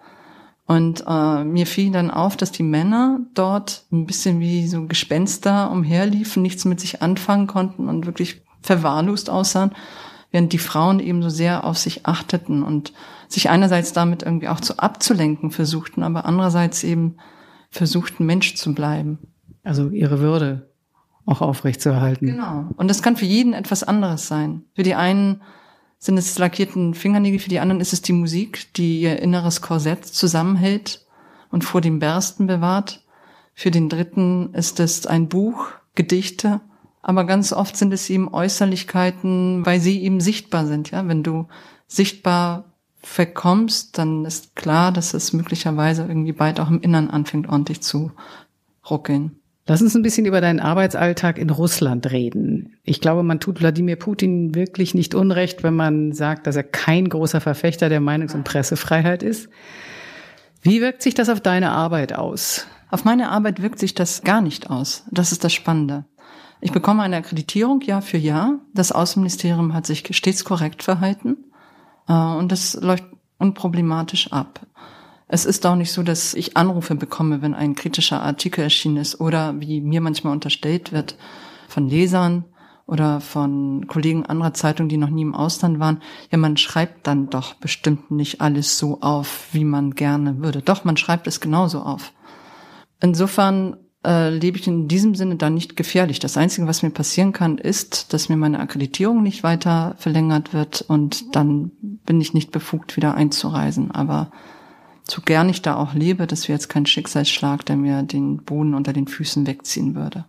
Und 0.66 1.04
äh, 1.06 1.44
mir 1.44 1.66
fiel 1.66 1.92
dann 1.92 2.10
auf, 2.10 2.36
dass 2.36 2.50
die 2.50 2.62
Männer 2.62 3.20
dort 3.34 3.84
ein 3.92 4.06
bisschen 4.06 4.40
wie 4.40 4.66
so 4.66 4.86
Gespenster 4.86 5.70
umherliefen, 5.70 6.42
nichts 6.42 6.64
mit 6.64 6.80
sich 6.80 7.02
anfangen 7.02 7.46
konnten 7.46 7.88
und 7.88 8.06
wirklich 8.06 8.42
verwahrlost 8.62 9.28
aussahen 9.28 9.72
während 10.34 10.52
die 10.52 10.58
Frauen 10.58 10.98
eben 10.98 11.22
so 11.22 11.28
sehr 11.28 11.62
auf 11.62 11.78
sich 11.78 12.06
achteten 12.06 12.64
und 12.64 12.92
sich 13.28 13.50
einerseits 13.50 13.92
damit 13.92 14.24
irgendwie 14.24 14.48
auch 14.48 14.58
zu 14.58 14.80
abzulenken 14.80 15.52
versuchten, 15.52 16.02
aber 16.02 16.24
andererseits 16.24 16.82
eben 16.82 17.18
versuchten, 17.70 18.26
Mensch 18.26 18.56
zu 18.56 18.74
bleiben. 18.74 19.18
Also 19.62 19.90
ihre 19.90 20.18
Würde 20.18 20.68
auch 21.24 21.40
aufrechtzuerhalten. 21.40 22.26
Genau. 22.26 22.68
Und 22.76 22.88
das 22.88 23.00
kann 23.00 23.16
für 23.16 23.24
jeden 23.24 23.52
etwas 23.52 23.84
anderes 23.84 24.26
sein. 24.26 24.64
Für 24.74 24.82
die 24.82 24.96
einen 24.96 25.40
sind 26.04 26.18
es 26.18 26.38
lackierten 26.38 26.92
Fingernägel, 26.92 27.38
für 27.38 27.48
die 27.48 27.60
anderen 27.60 27.80
ist 27.80 27.94
es 27.94 28.02
die 28.02 28.12
Musik, 28.12 28.70
die 28.74 29.00
ihr 29.00 29.20
inneres 29.22 29.62
Korsett 29.62 30.04
zusammenhält 30.04 31.06
und 31.50 31.64
vor 31.64 31.80
dem 31.80 31.98
Bersten 31.98 32.46
bewahrt. 32.46 33.02
Für 33.54 33.70
den 33.70 33.88
dritten 33.88 34.52
ist 34.52 34.80
es 34.80 35.06
ein 35.06 35.28
Buch, 35.28 35.68
Gedichte, 35.94 36.60
aber 37.00 37.24
ganz 37.24 37.54
oft 37.54 37.74
sind 37.78 37.94
es 37.94 38.10
eben 38.10 38.28
Äußerlichkeiten, 38.28 39.64
weil 39.64 39.80
sie 39.80 40.02
eben 40.02 40.20
sichtbar 40.20 40.66
sind. 40.66 40.90
Ja, 40.90 41.08
wenn 41.08 41.22
du 41.22 41.46
sichtbar 41.86 42.74
verkommst, 43.00 43.96
dann 43.96 44.26
ist 44.26 44.56
klar, 44.56 44.92
dass 44.92 45.14
es 45.14 45.32
möglicherweise 45.32 46.02
irgendwie 46.02 46.32
bald 46.32 46.60
auch 46.60 46.68
im 46.68 46.82
Innern 46.82 47.08
anfängt, 47.08 47.48
ordentlich 47.48 47.80
zu 47.80 48.12
ruckeln. 48.90 49.40
Lass 49.66 49.80
uns 49.80 49.94
ein 49.94 50.02
bisschen 50.02 50.26
über 50.26 50.42
deinen 50.42 50.60
Arbeitsalltag 50.60 51.38
in 51.38 51.48
Russland 51.48 52.10
reden. 52.10 52.76
Ich 52.82 53.00
glaube, 53.00 53.22
man 53.22 53.40
tut 53.40 53.60
Wladimir 53.60 53.96
Putin 53.96 54.54
wirklich 54.54 54.92
nicht 54.94 55.14
unrecht, 55.14 55.62
wenn 55.62 55.74
man 55.74 56.12
sagt, 56.12 56.46
dass 56.46 56.56
er 56.56 56.64
kein 56.64 57.08
großer 57.08 57.40
Verfechter 57.40 57.88
der 57.88 58.00
Meinungs- 58.00 58.34
und 58.34 58.44
Pressefreiheit 58.44 59.22
ist. 59.22 59.48
Wie 60.60 60.82
wirkt 60.82 61.00
sich 61.00 61.14
das 61.14 61.30
auf 61.30 61.40
deine 61.40 61.70
Arbeit 61.70 62.12
aus? 62.14 62.66
Auf 62.90 63.04
meine 63.04 63.30
Arbeit 63.30 63.62
wirkt 63.62 63.78
sich 63.78 63.94
das 63.94 64.22
gar 64.22 64.42
nicht 64.42 64.68
aus. 64.68 65.04
Das 65.10 65.32
ist 65.32 65.44
das 65.44 65.52
Spannende. 65.54 66.04
Ich 66.60 66.72
bekomme 66.72 67.02
eine 67.02 67.16
Akkreditierung 67.16 67.80
Jahr 67.80 68.02
für 68.02 68.18
Jahr. 68.18 68.58
Das 68.74 68.92
Außenministerium 68.92 69.72
hat 69.72 69.86
sich 69.86 70.04
stets 70.10 70.44
korrekt 70.44 70.82
verhalten 70.82 71.36
äh, 72.06 72.12
und 72.12 72.52
das 72.52 72.74
läuft 72.74 73.04
unproblematisch 73.38 74.30
ab. 74.32 74.66
Es 75.34 75.44
ist 75.44 75.66
auch 75.66 75.74
nicht 75.74 75.90
so, 75.90 76.04
dass 76.04 76.34
ich 76.34 76.56
Anrufe 76.56 76.94
bekomme, 76.94 77.42
wenn 77.42 77.54
ein 77.54 77.74
kritischer 77.74 78.22
Artikel 78.22 78.60
erschienen 78.60 78.98
ist 78.98 79.20
oder 79.20 79.60
wie 79.60 79.80
mir 79.80 80.00
manchmal 80.00 80.32
unterstellt 80.32 80.92
wird 80.92 81.16
von 81.66 81.88
Lesern 81.88 82.44
oder 82.86 83.20
von 83.20 83.88
Kollegen 83.88 84.24
anderer 84.24 84.54
Zeitungen, 84.54 84.88
die 84.88 84.96
noch 84.96 85.10
nie 85.10 85.22
im 85.22 85.34
Ausland 85.34 85.80
waren. 85.80 86.00
Ja, 86.30 86.38
man 86.38 86.56
schreibt 86.56 87.08
dann 87.08 87.30
doch 87.30 87.54
bestimmt 87.54 88.12
nicht 88.12 88.40
alles 88.40 88.78
so 88.78 89.00
auf, 89.00 89.48
wie 89.50 89.64
man 89.64 89.96
gerne 89.96 90.38
würde. 90.38 90.62
Doch, 90.62 90.84
man 90.84 90.96
schreibt 90.96 91.26
es 91.26 91.40
genauso 91.40 91.80
auf. 91.80 92.12
Insofern 93.02 93.76
äh, 94.06 94.30
lebe 94.30 94.56
ich 94.56 94.68
in 94.68 94.86
diesem 94.86 95.16
Sinne 95.16 95.34
dann 95.34 95.54
nicht 95.54 95.74
gefährlich. 95.74 96.20
Das 96.20 96.36
Einzige, 96.36 96.68
was 96.68 96.84
mir 96.84 96.90
passieren 96.90 97.32
kann, 97.32 97.58
ist, 97.58 98.12
dass 98.12 98.28
mir 98.28 98.36
meine 98.36 98.60
Akkreditierung 98.60 99.24
nicht 99.24 99.42
weiter 99.42 99.96
verlängert 99.98 100.54
wird 100.54 100.82
und 100.82 101.34
dann 101.34 101.72
bin 101.80 102.20
ich 102.20 102.34
nicht 102.34 102.52
befugt, 102.52 102.96
wieder 102.96 103.14
einzureisen. 103.14 103.90
Aber 103.90 104.30
so 105.08 105.20
gern 105.22 105.48
ich 105.48 105.62
da 105.62 105.76
auch 105.76 105.94
lebe, 105.94 106.26
das 106.26 106.48
wäre 106.48 106.56
jetzt 106.56 106.68
kein 106.68 106.86
Schicksalsschlag, 106.86 107.64
der 107.66 107.76
mir 107.76 108.02
den 108.02 108.38
Boden 108.44 108.74
unter 108.74 108.92
den 108.92 109.06
Füßen 109.06 109.46
wegziehen 109.46 109.94
würde. 109.94 110.24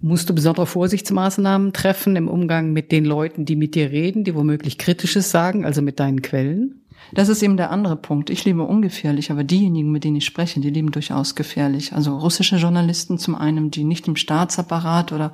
Musst 0.00 0.28
du 0.28 0.34
besondere 0.34 0.66
Vorsichtsmaßnahmen 0.66 1.72
treffen 1.72 2.16
im 2.16 2.28
Umgang 2.28 2.72
mit 2.72 2.92
den 2.92 3.04
Leuten, 3.04 3.44
die 3.44 3.56
mit 3.56 3.74
dir 3.74 3.90
reden, 3.90 4.24
die 4.24 4.34
womöglich 4.34 4.78
Kritisches 4.78 5.30
sagen, 5.30 5.64
also 5.64 5.82
mit 5.82 6.00
deinen 6.00 6.22
Quellen? 6.22 6.82
Das 7.12 7.28
ist 7.28 7.42
eben 7.42 7.56
der 7.56 7.70
andere 7.70 7.96
Punkt. 7.96 8.30
Ich 8.30 8.44
lebe 8.44 8.62
ungefährlich, 8.62 9.30
aber 9.30 9.44
diejenigen, 9.44 9.92
mit 9.92 10.04
denen 10.04 10.16
ich 10.16 10.26
spreche, 10.26 10.60
die 10.60 10.70
leben 10.70 10.90
durchaus 10.90 11.34
gefährlich. 11.34 11.92
Also 11.92 12.16
russische 12.16 12.56
Journalisten 12.56 13.18
zum 13.18 13.34
einen, 13.34 13.70
die 13.70 13.84
nicht 13.84 14.08
im 14.08 14.16
Staatsapparat 14.16 15.12
oder 15.12 15.32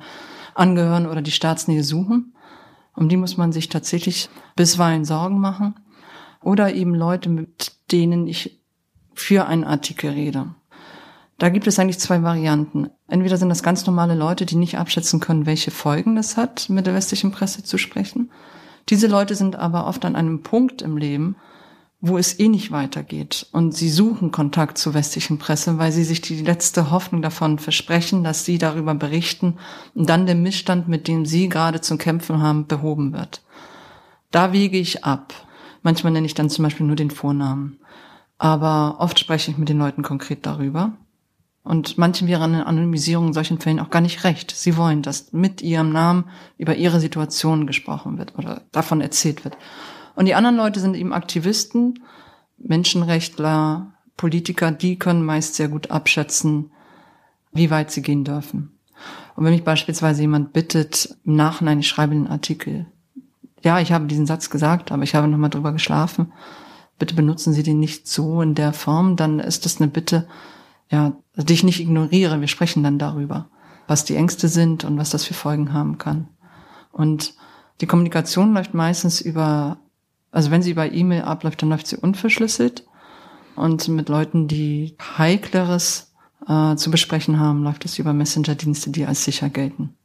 angehören 0.55 1.07
oder 1.07 1.21
die 1.21 1.31
Staatsnähe 1.31 1.83
suchen. 1.83 2.33
Um 2.95 3.09
die 3.09 3.17
muss 3.17 3.37
man 3.37 3.51
sich 3.51 3.69
tatsächlich 3.69 4.29
bisweilen 4.55 5.03
Sorgen 5.03 5.39
machen. 5.39 5.75
Oder 6.41 6.73
eben 6.73 6.93
Leute, 6.93 7.29
mit 7.29 7.73
denen 7.91 8.27
ich 8.27 8.62
für 9.13 9.47
einen 9.47 9.63
Artikel 9.63 10.11
rede. 10.11 10.47
Da 11.37 11.49
gibt 11.49 11.67
es 11.67 11.79
eigentlich 11.79 11.99
zwei 11.99 12.21
Varianten. 12.23 12.89
Entweder 13.07 13.37
sind 13.37 13.49
das 13.49 13.63
ganz 13.63 13.85
normale 13.85 14.15
Leute, 14.15 14.45
die 14.45 14.55
nicht 14.55 14.77
abschätzen 14.77 15.19
können, 15.19 15.45
welche 15.45 15.71
Folgen 15.71 16.15
das 16.15 16.37
hat, 16.37 16.69
mit 16.69 16.85
der 16.85 16.93
westlichen 16.93 17.31
Presse 17.31 17.63
zu 17.63 17.77
sprechen. 17.77 18.31
Diese 18.89 19.07
Leute 19.07 19.35
sind 19.35 19.55
aber 19.55 19.87
oft 19.87 20.05
an 20.05 20.15
einem 20.15 20.43
Punkt 20.43 20.81
im 20.81 20.97
Leben, 20.97 21.35
wo 22.05 22.17
es 22.17 22.37
eh 22.37 22.49
nicht 22.49 22.71
weitergeht. 22.71 23.47
Und 23.53 23.73
sie 23.73 23.89
suchen 23.89 24.31
Kontakt 24.31 24.77
zur 24.77 24.93
westlichen 24.93 25.37
Presse, 25.37 25.77
weil 25.77 25.91
sie 25.93 26.03
sich 26.03 26.19
die 26.19 26.41
letzte 26.41 26.91
Hoffnung 26.91 27.21
davon 27.21 27.59
versprechen, 27.59 28.25
dass 28.25 28.43
sie 28.43 28.57
darüber 28.57 28.93
berichten 28.93 29.55
und 29.95 30.09
dann 30.09 30.25
der 30.25 30.35
Missstand, 30.35 30.89
mit 30.89 31.07
dem 31.07 31.25
sie 31.25 31.47
gerade 31.47 31.79
zu 31.79 31.97
kämpfen 31.97 32.41
haben, 32.41 32.67
behoben 32.67 33.13
wird. 33.13 33.41
Da 34.31 34.51
wiege 34.51 34.77
ich 34.77 35.05
ab. 35.05 35.33
Manchmal 35.81 36.11
nenne 36.11 36.25
ich 36.25 36.33
dann 36.33 36.49
zum 36.49 36.63
Beispiel 36.63 36.85
nur 36.85 36.97
den 36.97 37.11
Vornamen. 37.11 37.79
Aber 38.43 38.97
oft 38.99 39.17
spreche 39.19 39.51
ich 39.51 39.57
mit 39.57 39.69
den 39.69 39.77
Leuten 39.77 40.03
konkret 40.03 40.45
darüber. 40.45 40.91
Und 41.63 41.97
manchen 41.97 42.27
wäre 42.27 42.43
eine 42.43 42.65
Anonymisierung 42.65 43.27
in 43.27 43.33
solchen 43.33 43.57
Fällen 43.57 43.79
auch 43.79 43.89
gar 43.89 44.01
nicht 44.01 44.25
recht. 44.25 44.51
Sie 44.51 44.75
wollen, 44.75 45.01
dass 45.01 45.31
mit 45.31 45.61
ihrem 45.61 45.93
Namen 45.93 46.25
über 46.57 46.75
ihre 46.75 46.99
Situation 46.99 47.67
gesprochen 47.67 48.17
wird 48.17 48.37
oder 48.37 48.63
davon 48.73 48.99
erzählt 48.99 49.45
wird. 49.45 49.57
Und 50.15 50.25
die 50.25 50.35
anderen 50.35 50.57
Leute 50.57 50.81
sind 50.81 50.97
eben 50.97 51.13
Aktivisten, 51.13 52.03
Menschenrechtler, 52.57 53.93
Politiker, 54.17 54.73
die 54.73 54.99
können 54.99 55.23
meist 55.23 55.55
sehr 55.55 55.69
gut 55.69 55.89
abschätzen, 55.89 56.69
wie 57.53 57.71
weit 57.71 57.91
sie 57.91 58.01
gehen 58.01 58.25
dürfen. 58.25 58.77
Und 59.37 59.45
wenn 59.45 59.53
mich 59.53 59.63
beispielsweise 59.63 60.19
jemand 60.19 60.51
bittet, 60.51 61.15
im 61.23 61.37
Nachhinein, 61.37 61.79
ich 61.79 61.87
schreibe 61.87 62.11
einen 62.11 62.27
Artikel, 62.27 62.87
ja, 63.63 63.79
ich 63.79 63.93
habe 63.93 64.07
diesen 64.07 64.25
Satz 64.25 64.49
gesagt, 64.49 64.91
aber 64.91 65.03
ich 65.03 65.15
habe 65.15 65.29
nochmal 65.29 65.49
drüber 65.49 65.71
geschlafen, 65.71 66.33
bitte 66.99 67.15
benutzen 67.15 67.53
Sie 67.53 67.63
den 67.63 67.79
nicht 67.79 68.07
so 68.07 68.41
in 68.41 68.55
der 68.55 68.73
Form, 68.73 69.15
dann 69.15 69.39
ist 69.39 69.65
das 69.65 69.79
eine 69.79 69.89
Bitte, 69.89 70.27
ja, 70.89 71.13
die 71.35 71.53
ich 71.53 71.63
nicht 71.63 71.79
ignoriere. 71.79 72.39
Wir 72.41 72.47
sprechen 72.47 72.83
dann 72.83 72.99
darüber, 72.99 73.49
was 73.87 74.05
die 74.05 74.15
Ängste 74.15 74.47
sind 74.47 74.83
und 74.83 74.97
was 74.97 75.09
das 75.09 75.25
für 75.25 75.33
Folgen 75.33 75.73
haben 75.73 75.97
kann. 75.97 76.27
Und 76.91 77.33
die 77.81 77.87
Kommunikation 77.87 78.53
läuft 78.53 78.73
meistens 78.73 79.19
über, 79.19 79.77
also 80.31 80.51
wenn 80.51 80.61
sie 80.61 80.71
über 80.71 80.91
E-Mail 80.91 81.23
abläuft, 81.23 81.61
dann 81.61 81.69
läuft 81.69 81.87
sie 81.87 81.97
unverschlüsselt. 81.97 82.85
Und 83.55 83.87
mit 83.87 84.09
Leuten, 84.09 84.47
die 84.47 84.95
heikleres 85.17 86.13
äh, 86.47 86.75
zu 86.75 86.91
besprechen 86.91 87.39
haben, 87.39 87.63
läuft 87.63 87.85
es 87.85 87.99
über 87.99 88.13
Messenger-Dienste, 88.13 88.91
die 88.91 89.05
als 89.05 89.23
sicher 89.23 89.49
gelten. 89.49 89.95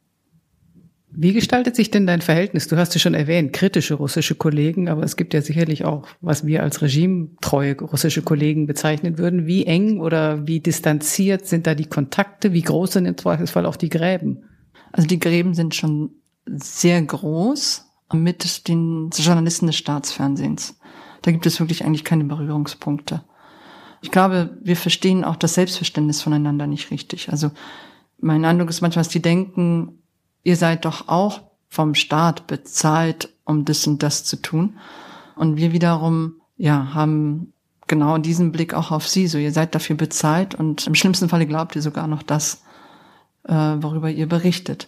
Wie 1.11 1.33
gestaltet 1.33 1.75
sich 1.75 1.89
denn 1.89 2.05
dein 2.05 2.21
Verhältnis? 2.21 2.67
Du 2.67 2.77
hast 2.77 2.95
es 2.95 3.01
schon 3.01 3.15
erwähnt, 3.15 3.51
kritische 3.51 3.95
russische 3.95 4.35
Kollegen, 4.35 4.89
aber 4.89 5.03
es 5.03 5.15
gibt 5.15 5.33
ja 5.33 5.41
sicherlich 5.41 5.83
auch, 5.83 6.07
was 6.21 6.45
wir 6.45 6.61
als 6.61 6.81
regimetreue 6.81 7.79
russische 7.81 8.21
Kollegen 8.21 8.67
bezeichnen 8.67 9.17
würden. 9.17 9.47
Wie 9.47 9.65
eng 9.65 9.99
oder 9.99 10.45
wie 10.47 10.59
distanziert 10.59 11.47
sind 11.47 11.65
da 11.65 11.73
die 11.73 11.87
Kontakte? 11.87 12.53
Wie 12.53 12.61
groß 12.61 12.93
sind 12.93 13.05
im 13.05 13.17
Zweifelsfall 13.17 13.65
auch 13.65 13.75
die 13.75 13.89
Gräben? 13.89 14.43
Also 14.91 15.07
die 15.07 15.19
Gräben 15.19 15.55
sind 15.55 15.73
schon 15.73 16.11
sehr 16.45 17.01
groß 17.01 17.85
mit 18.13 18.67
den 18.67 19.09
Journalisten 19.11 19.67
des 19.67 19.77
Staatsfernsehens. 19.77 20.79
Da 21.23 21.31
gibt 21.31 21.45
es 21.45 21.59
wirklich 21.59 21.85
eigentlich 21.85 22.05
keine 22.05 22.23
Berührungspunkte. 22.23 23.23
Ich 24.01 24.11
glaube, 24.11 24.57
wir 24.61 24.75
verstehen 24.75 25.23
auch 25.23 25.35
das 25.35 25.55
Selbstverständnis 25.55 26.21
voneinander 26.21 26.67
nicht 26.67 26.91
richtig. 26.91 27.29
Also 27.29 27.51
mein 28.19 28.45
Eindruck 28.45 28.69
ist 28.69 28.81
manchmal, 28.81 29.03
dass 29.03 29.11
die 29.11 29.21
denken, 29.21 29.98
ihr 30.43 30.55
seid 30.55 30.85
doch 30.85 31.07
auch 31.07 31.41
vom 31.67 31.95
Staat 31.95 32.47
bezahlt, 32.47 33.29
um 33.45 33.65
das 33.65 33.85
und 33.87 34.01
das 34.03 34.23
zu 34.23 34.41
tun. 34.41 34.77
Und 35.35 35.57
wir 35.57 35.71
wiederum, 35.71 36.33
ja, 36.57 36.93
haben 36.93 37.53
genau 37.87 38.17
diesen 38.17 38.51
Blick 38.51 38.73
auch 38.73 38.91
auf 38.91 39.07
sie. 39.07 39.27
So, 39.27 39.37
ihr 39.37 39.51
seid 39.51 39.75
dafür 39.75 39.95
bezahlt 39.95 40.55
und 40.55 40.87
im 40.87 40.95
schlimmsten 40.95 41.29
Falle 41.29 41.45
glaubt 41.45 41.75
ihr 41.75 41.81
sogar 41.81 42.07
noch 42.07 42.23
das, 42.23 42.63
äh, 43.43 43.53
worüber 43.53 44.09
ihr 44.09 44.27
berichtet. 44.27 44.87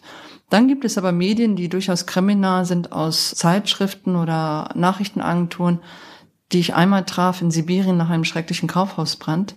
Dann 0.50 0.67
gibt 0.67 0.84
es 0.84 0.98
aber 0.98 1.12
Medien, 1.12 1.55
die 1.55 1.70
durchaus 1.70 2.05
kriminal 2.05 2.65
sind 2.65 2.91
aus 2.91 3.31
Zeitschriften 3.31 4.15
oder 4.15 4.70
Nachrichtenagenturen, 4.75 5.79
die 6.51 6.60
ich 6.60 6.75
einmal 6.75 7.05
traf 7.05 7.41
in 7.41 7.51
Sibirien 7.51 7.96
nach 7.96 8.10
einem 8.10 8.25
schrecklichen 8.25 8.67
Kaufhausbrand. 8.67 9.55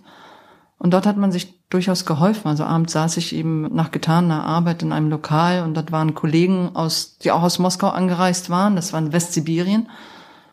Und 0.77 0.93
dort 0.93 1.05
hat 1.05 1.17
man 1.17 1.31
sich 1.31 1.54
durchaus 1.69 2.05
geholfen. 2.05 2.47
Also 2.47 2.63
abends 2.63 2.93
saß 2.93 3.17
ich 3.17 3.35
eben 3.35 3.73
nach 3.73 3.91
getaner 3.91 4.45
Arbeit 4.45 4.83
in 4.83 4.91
einem 4.91 5.09
Lokal 5.09 5.63
und 5.63 5.75
dort 5.75 5.91
waren 5.91 6.13
Kollegen 6.13 6.75
aus, 6.75 7.17
die 7.17 7.31
auch 7.31 7.43
aus 7.43 7.59
Moskau 7.59 7.89
angereist 7.89 8.49
waren. 8.49 8.75
Das 8.75 8.93
war 8.93 8.99
in 8.99 9.13
Westsibirien. 9.13 9.89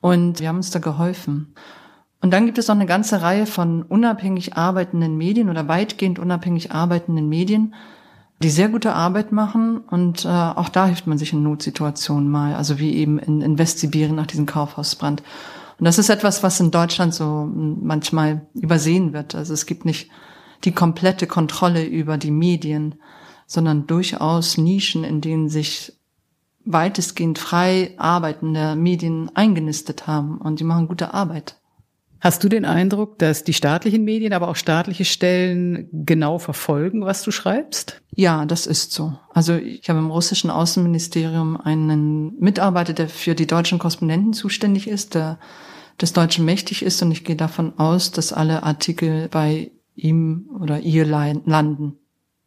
Und 0.00 0.40
wir 0.40 0.48
haben 0.48 0.56
uns 0.56 0.70
da 0.70 0.78
geholfen. 0.78 1.54
Und 2.20 2.32
dann 2.32 2.46
gibt 2.46 2.58
es 2.58 2.70
auch 2.70 2.74
eine 2.74 2.86
ganze 2.86 3.20
Reihe 3.20 3.46
von 3.46 3.82
unabhängig 3.82 4.56
arbeitenden 4.56 5.16
Medien 5.16 5.48
oder 5.48 5.68
weitgehend 5.68 6.18
unabhängig 6.18 6.72
arbeitenden 6.72 7.28
Medien, 7.28 7.74
die 8.42 8.50
sehr 8.50 8.68
gute 8.68 8.94
Arbeit 8.94 9.32
machen. 9.32 9.78
Und 9.78 10.24
äh, 10.24 10.28
auch 10.28 10.68
da 10.68 10.86
hilft 10.86 11.06
man 11.06 11.18
sich 11.18 11.32
in 11.32 11.42
Notsituationen 11.42 12.30
mal, 12.30 12.54
also 12.54 12.78
wie 12.78 12.94
eben 12.94 13.18
in, 13.18 13.42
in 13.42 13.58
Westsibirien 13.58 14.16
nach 14.16 14.26
diesem 14.26 14.46
Kaufhausbrand. 14.46 15.22
Und 15.78 15.84
das 15.84 15.98
ist 15.98 16.10
etwas, 16.10 16.42
was 16.42 16.60
in 16.60 16.70
Deutschland 16.70 17.12
so 17.12 17.48
manchmal 17.52 18.46
übersehen 18.54 19.12
wird. 19.12 19.34
Also 19.34 19.52
es 19.52 19.66
gibt 19.66 19.84
nicht 19.84 20.10
die 20.64 20.72
komplette 20.72 21.26
Kontrolle 21.26 21.84
über 21.84 22.18
die 22.18 22.30
Medien, 22.30 22.96
sondern 23.46 23.86
durchaus 23.86 24.58
Nischen, 24.58 25.04
in 25.04 25.20
denen 25.20 25.48
sich 25.48 25.92
weitestgehend 26.64 27.38
frei 27.38 27.94
arbeitende 27.96 28.76
Medien 28.76 29.30
eingenistet 29.34 30.06
haben 30.06 30.38
und 30.38 30.60
die 30.60 30.64
machen 30.64 30.88
gute 30.88 31.12
Arbeit. 31.12 31.58
Hast 32.20 32.44
du 32.44 32.48
den 32.48 32.64
Eindruck, 32.64 33.18
dass 33.18 33.42
die 33.42 33.52
staatlichen 33.52 34.04
Medien, 34.04 34.32
aber 34.32 34.46
auch 34.46 34.54
staatliche 34.54 35.04
Stellen 35.04 35.88
genau 35.90 36.38
verfolgen, 36.38 37.04
was 37.04 37.24
du 37.24 37.32
schreibst? 37.32 38.00
Ja, 38.14 38.46
das 38.46 38.68
ist 38.68 38.92
so. 38.92 39.18
Also 39.34 39.56
ich 39.56 39.88
habe 39.88 39.98
im 39.98 40.10
russischen 40.10 40.48
Außenministerium 40.48 41.56
einen 41.56 42.38
Mitarbeiter, 42.38 42.92
der 42.92 43.08
für 43.08 43.34
die 43.34 43.48
deutschen 43.48 43.80
Korrespondenten 43.80 44.34
zuständig 44.34 44.86
ist, 44.86 45.16
der 45.16 45.40
des 46.00 46.12
Deutschen 46.12 46.44
mächtig 46.44 46.84
ist 46.84 47.02
und 47.02 47.10
ich 47.10 47.24
gehe 47.24 47.36
davon 47.36 47.78
aus, 47.78 48.12
dass 48.12 48.32
alle 48.32 48.62
Artikel 48.62 49.28
bei 49.28 49.72
ihm 49.94 50.48
oder 50.60 50.80
ihr 50.80 51.04
landen. 51.04 51.98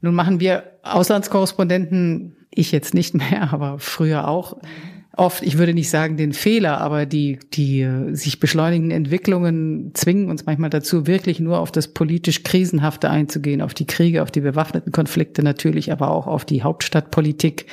Nun 0.01 0.15
machen 0.15 0.39
wir 0.39 0.63
Auslandskorrespondenten, 0.83 2.35
ich 2.51 2.71
jetzt 2.71 2.93
nicht 2.93 3.13
mehr, 3.13 3.49
aber 3.53 3.79
früher 3.79 4.27
auch, 4.27 4.57
oft, 5.17 5.43
ich 5.43 5.57
würde 5.57 5.73
nicht 5.73 5.89
sagen 5.89 6.17
den 6.17 6.33
Fehler, 6.33 6.79
aber 6.81 7.05
die, 7.05 7.39
die 7.53 7.81
äh, 7.81 8.13
sich 8.13 8.39
beschleunigenden 8.39 8.97
Entwicklungen 8.97 9.91
zwingen 9.93 10.29
uns 10.29 10.45
manchmal 10.45 10.69
dazu, 10.69 11.07
wirklich 11.07 11.39
nur 11.39 11.59
auf 11.59 11.71
das 11.71 11.89
politisch 11.89 12.43
Krisenhafte 12.43 13.09
einzugehen, 13.09 13.61
auf 13.61 13.73
die 13.73 13.87
Kriege, 13.87 14.21
auf 14.21 14.31
die 14.31 14.41
bewaffneten 14.41 14.91
Konflikte 14.91 15.43
natürlich, 15.43 15.91
aber 15.91 16.11
auch 16.11 16.27
auf 16.27 16.45
die 16.45 16.63
Hauptstadtpolitik. 16.63 17.67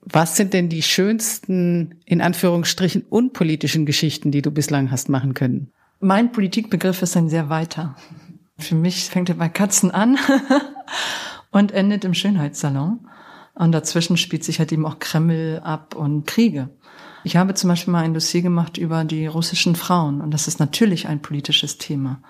Was 0.00 0.36
sind 0.36 0.54
denn 0.54 0.68
die 0.68 0.82
schönsten, 0.82 1.96
in 2.06 2.20
Anführungsstrichen, 2.20 3.02
unpolitischen 3.08 3.84
Geschichten, 3.84 4.30
die 4.30 4.42
du 4.42 4.50
bislang 4.50 4.90
hast 4.90 5.08
machen 5.08 5.34
können? 5.34 5.72
Mein 6.00 6.32
Politikbegriff 6.32 7.02
ist 7.02 7.16
ein 7.16 7.28
sehr 7.28 7.48
weiter. 7.50 7.96
Für 8.58 8.74
mich 8.74 9.04
fängt 9.08 9.28
er 9.28 9.36
bei 9.36 9.48
Katzen 9.48 9.90
an 9.92 10.18
und 11.50 11.72
endet 11.72 12.04
im 12.04 12.14
Schönheitssalon. 12.14 13.08
Und 13.54 13.72
dazwischen 13.72 14.16
spielt 14.16 14.44
sich 14.44 14.58
halt 14.58 14.72
eben 14.72 14.86
auch 14.86 14.98
Kreml 14.98 15.60
ab 15.64 15.94
und 15.94 16.26
Kriege. 16.26 16.70
Ich 17.24 17.36
habe 17.36 17.54
zum 17.54 17.68
Beispiel 17.68 17.92
mal 17.92 18.04
ein 18.04 18.14
Dossier 18.14 18.42
gemacht 18.42 18.78
über 18.78 19.04
die 19.04 19.26
russischen 19.26 19.74
Frauen. 19.74 20.20
Und 20.20 20.32
das 20.32 20.48
ist 20.48 20.60
natürlich 20.60 21.08
ein 21.08 21.22
politisches 21.22 21.78
Thema. 21.78 22.20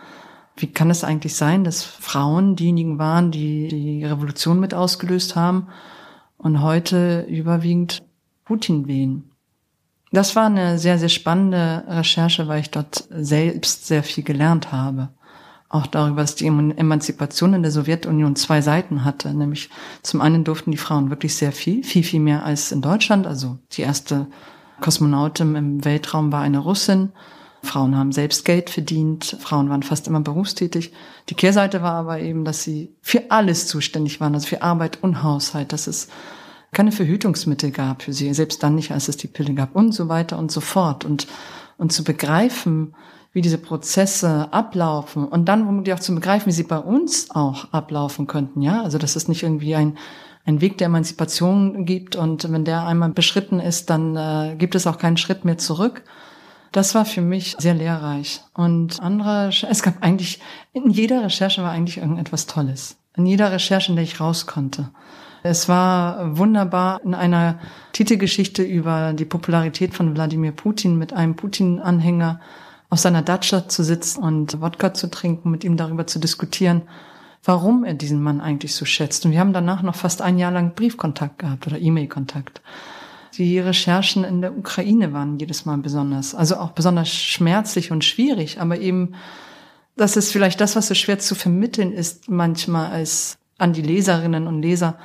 Wie 0.57 0.67
kann 0.67 0.91
es 0.91 1.05
eigentlich 1.05 1.35
sein, 1.35 1.65
dass 1.65 1.83
Frauen 1.83 2.57
diejenigen 2.57 2.99
waren, 2.99 3.31
die 3.31 3.69
die 3.69 4.05
Revolution 4.05 4.59
mit 4.59 4.75
ausgelöst 4.75 5.37
haben 5.37 5.69
und 6.37 6.63
heute 6.63 7.27
überwiegend 7.29 8.03
Putin 8.45 8.87
wählen? 8.89 9.31
Das 10.11 10.35
war 10.35 10.47
eine 10.47 10.79
sehr, 10.79 10.99
sehr 10.99 11.11
spannende 11.11 11.85
Recherche, 11.87 12.49
weil 12.49 12.61
ich 12.61 12.71
dort 12.71 13.07
selbst 13.11 13.87
sehr 13.87 14.03
viel 14.03 14.25
gelernt 14.25 14.73
habe 14.73 15.11
auch 15.69 15.87
darüber, 15.87 16.23
dass 16.23 16.35
die 16.35 16.47
Emanzipation 16.47 17.53
in 17.53 17.63
der 17.63 17.71
Sowjetunion 17.71 18.37
zwei 18.37 18.63
Seiten 18.63 19.05
hatte. 19.05 19.35
Nämlich 19.35 19.69
zum 20.03 20.21
einen 20.21 20.45
durften 20.45 20.71
die 20.71 20.79
Frauen 20.79 21.11
wirklich 21.11 21.35
sehr 21.37 21.53
viel, 21.53 21.85
viel, 21.85 22.03
viel 22.03 22.21
mehr 22.21 22.45
als 22.45 22.73
in 22.73 22.81
Deutschland. 22.81 23.27
Also 23.27 23.59
die 23.73 23.83
erste 23.83 24.29
Kosmonautin 24.81 25.55
im 25.55 25.85
Weltraum 25.85 26.33
war 26.33 26.41
eine 26.41 26.59
Russin. 26.59 27.13
Frauen 27.63 27.97
haben 27.97 28.13
selbst 28.13 28.45
Geld 28.45 28.71
verdient. 28.71 29.37
Frauen 29.41 29.69
waren 29.69 29.83
fast 29.83 30.07
immer 30.07 30.21
berufstätig. 30.21 30.93
Die 31.29 31.35
Kehrseite 31.35 31.83
war 31.83 31.95
aber 31.95 32.21
eben, 32.21 32.45
dass 32.45 32.63
sie 32.63 32.95
für 33.03 33.31
alles 33.31 33.67
zuständig 33.67 34.21
waren, 34.21 34.35
also 34.35 34.47
für 34.47 34.63
Arbeit 34.63 35.03
und 35.03 35.23
Haushalt, 35.23 35.73
dass 35.73 35.87
es 35.87 36.09
keine 36.73 36.93
Verhütungsmittel 36.93 37.71
gab 37.73 38.03
für 38.03 38.13
sie, 38.13 38.33
selbst 38.33 38.63
dann 38.63 38.75
nicht, 38.75 38.93
als 38.93 39.09
es 39.09 39.17
die 39.17 39.27
Pille 39.27 39.55
gab 39.55 39.75
und 39.75 39.93
so 39.93 40.09
weiter 40.09 40.39
und 40.39 40.53
so 40.53 40.61
fort. 40.61 41.05
Und, 41.05 41.27
und 41.79 41.93
zu 41.93 42.05
begreifen, 42.05 42.95
wie 43.33 43.43
diese 43.43 43.59
Prozesse 43.59 44.49
ablaufen 44.53 45.25
und 45.27 45.47
dann 45.47 45.67
womöglich 45.67 45.95
auch 45.95 46.01
zu 46.01 46.15
begreifen, 46.15 46.47
wie 46.47 46.53
sie 46.53 46.63
bei 46.63 46.79
uns 46.79 47.31
auch 47.31 47.73
ablaufen 47.73 48.27
könnten, 48.27 48.63
ja. 48.63 48.83
Also, 48.83 48.99
dass 48.99 49.17
es 49.17 49.29
nicht 49.29 49.43
irgendwie 49.43 49.75
ein, 49.75 49.99
ein 50.45 50.61
Weg 50.61 50.79
der 50.79 50.87
Emanzipation 50.87 51.85
gibt 51.85 52.17
und 52.17 52.51
wenn 52.51 52.65
der 52.65 52.87
einmal 52.87 53.11
beschritten 53.11 53.61
ist, 53.61 53.91
dann 53.91 54.17
äh, 54.17 54.57
gibt 54.57 54.75
es 54.75 54.87
auch 54.87 54.99
keinen 54.99 55.19
Schritt 55.19 55.45
mehr 55.45 55.59
zurück. 55.59 56.03
Das 56.73 56.95
war 56.95 57.05
für 57.05 57.21
mich 57.21 57.57
sehr 57.59 57.75
lehrreich. 57.75 58.43
Und 58.55 59.01
andere, 59.01 59.49
es 59.49 59.83
gab 59.83 60.03
eigentlich, 60.03 60.41
in 60.73 60.91
jeder 60.91 61.23
Recherche 61.23 61.63
war 61.63 61.71
eigentlich 61.71 61.99
irgendetwas 61.99 62.47
Tolles. 62.47 62.97
In 63.17 63.27
jeder 63.27 63.53
Recherche, 63.53 63.91
in 63.91 63.97
der 63.97 64.05
ich 64.05 64.21
raus 64.21 64.47
konnte. 64.47 64.91
Es 65.43 65.69
war 65.69 66.37
wunderbar 66.37 67.01
in 67.05 67.15
einer 67.15 67.59
Titelgeschichte 67.93 68.63
über 68.63 69.13
die 69.13 69.25
Popularität 69.25 69.95
von 69.95 70.15
Wladimir 70.15 70.53
Putin 70.53 70.99
mit 70.99 71.13
einem 71.13 71.37
Putin-Anhänger 71.37 72.41
auf 72.91 72.99
seiner 72.99 73.23
Datscha 73.23 73.69
zu 73.69 73.83
sitzen 73.85 74.23
und 74.23 74.61
Wodka 74.61 74.95
zu 74.95 75.11
trinken, 75.11 75.51
mit 75.51 75.65
ihm 75.65 75.77
darüber 75.77 76.07
zu 76.07 76.19
diskutieren, 76.19 76.83
warum 77.45 77.85
er 77.85 77.95
diesen 77.95 78.23
Mann 78.23 78.41
eigentlich 78.41 78.75
so 78.75 78.85
schätzt. 78.85 79.25
Und 79.25 79.33
wir 79.33 79.41
haben 79.41 79.53
danach 79.53 79.83
noch 79.83 79.95
fast 79.95 80.23
ein 80.23 80.39
Jahr 80.39 80.51
lang 80.51 80.75
Briefkontakt 80.75 81.39
gehabt 81.39 81.67
oder 81.67 81.79
E-Mail-Kontakt. 81.79 82.63
Die 83.37 83.59
Recherchen 83.59 84.25
in 84.25 84.41
der 84.41 84.57
Ukraine 84.57 85.13
waren 85.13 85.39
jedes 85.39 85.65
Mal 85.65 85.79
besonders, 85.79 86.35
also 86.35 86.57
auch 86.57 86.73
besonders 86.73 87.15
schmerzlich 87.15 87.93
und 87.93 88.05
schwierig, 88.05 88.61
aber 88.61 88.79
eben, 88.81 89.15
das 89.97 90.17
ist 90.17 90.33
vielleicht 90.33 90.61
das, 90.61 90.75
was 90.75 90.89
so 90.89 90.95
schwer 90.95 91.19
zu 91.19 91.35
vermitteln 91.35 91.93
ist, 91.93 92.29
manchmal 92.29 92.91
als 92.91 93.39
an 93.59 93.73
die 93.73 93.83
Leserinnen 93.83 94.47
und 94.47 94.63
Leser, 94.63 94.99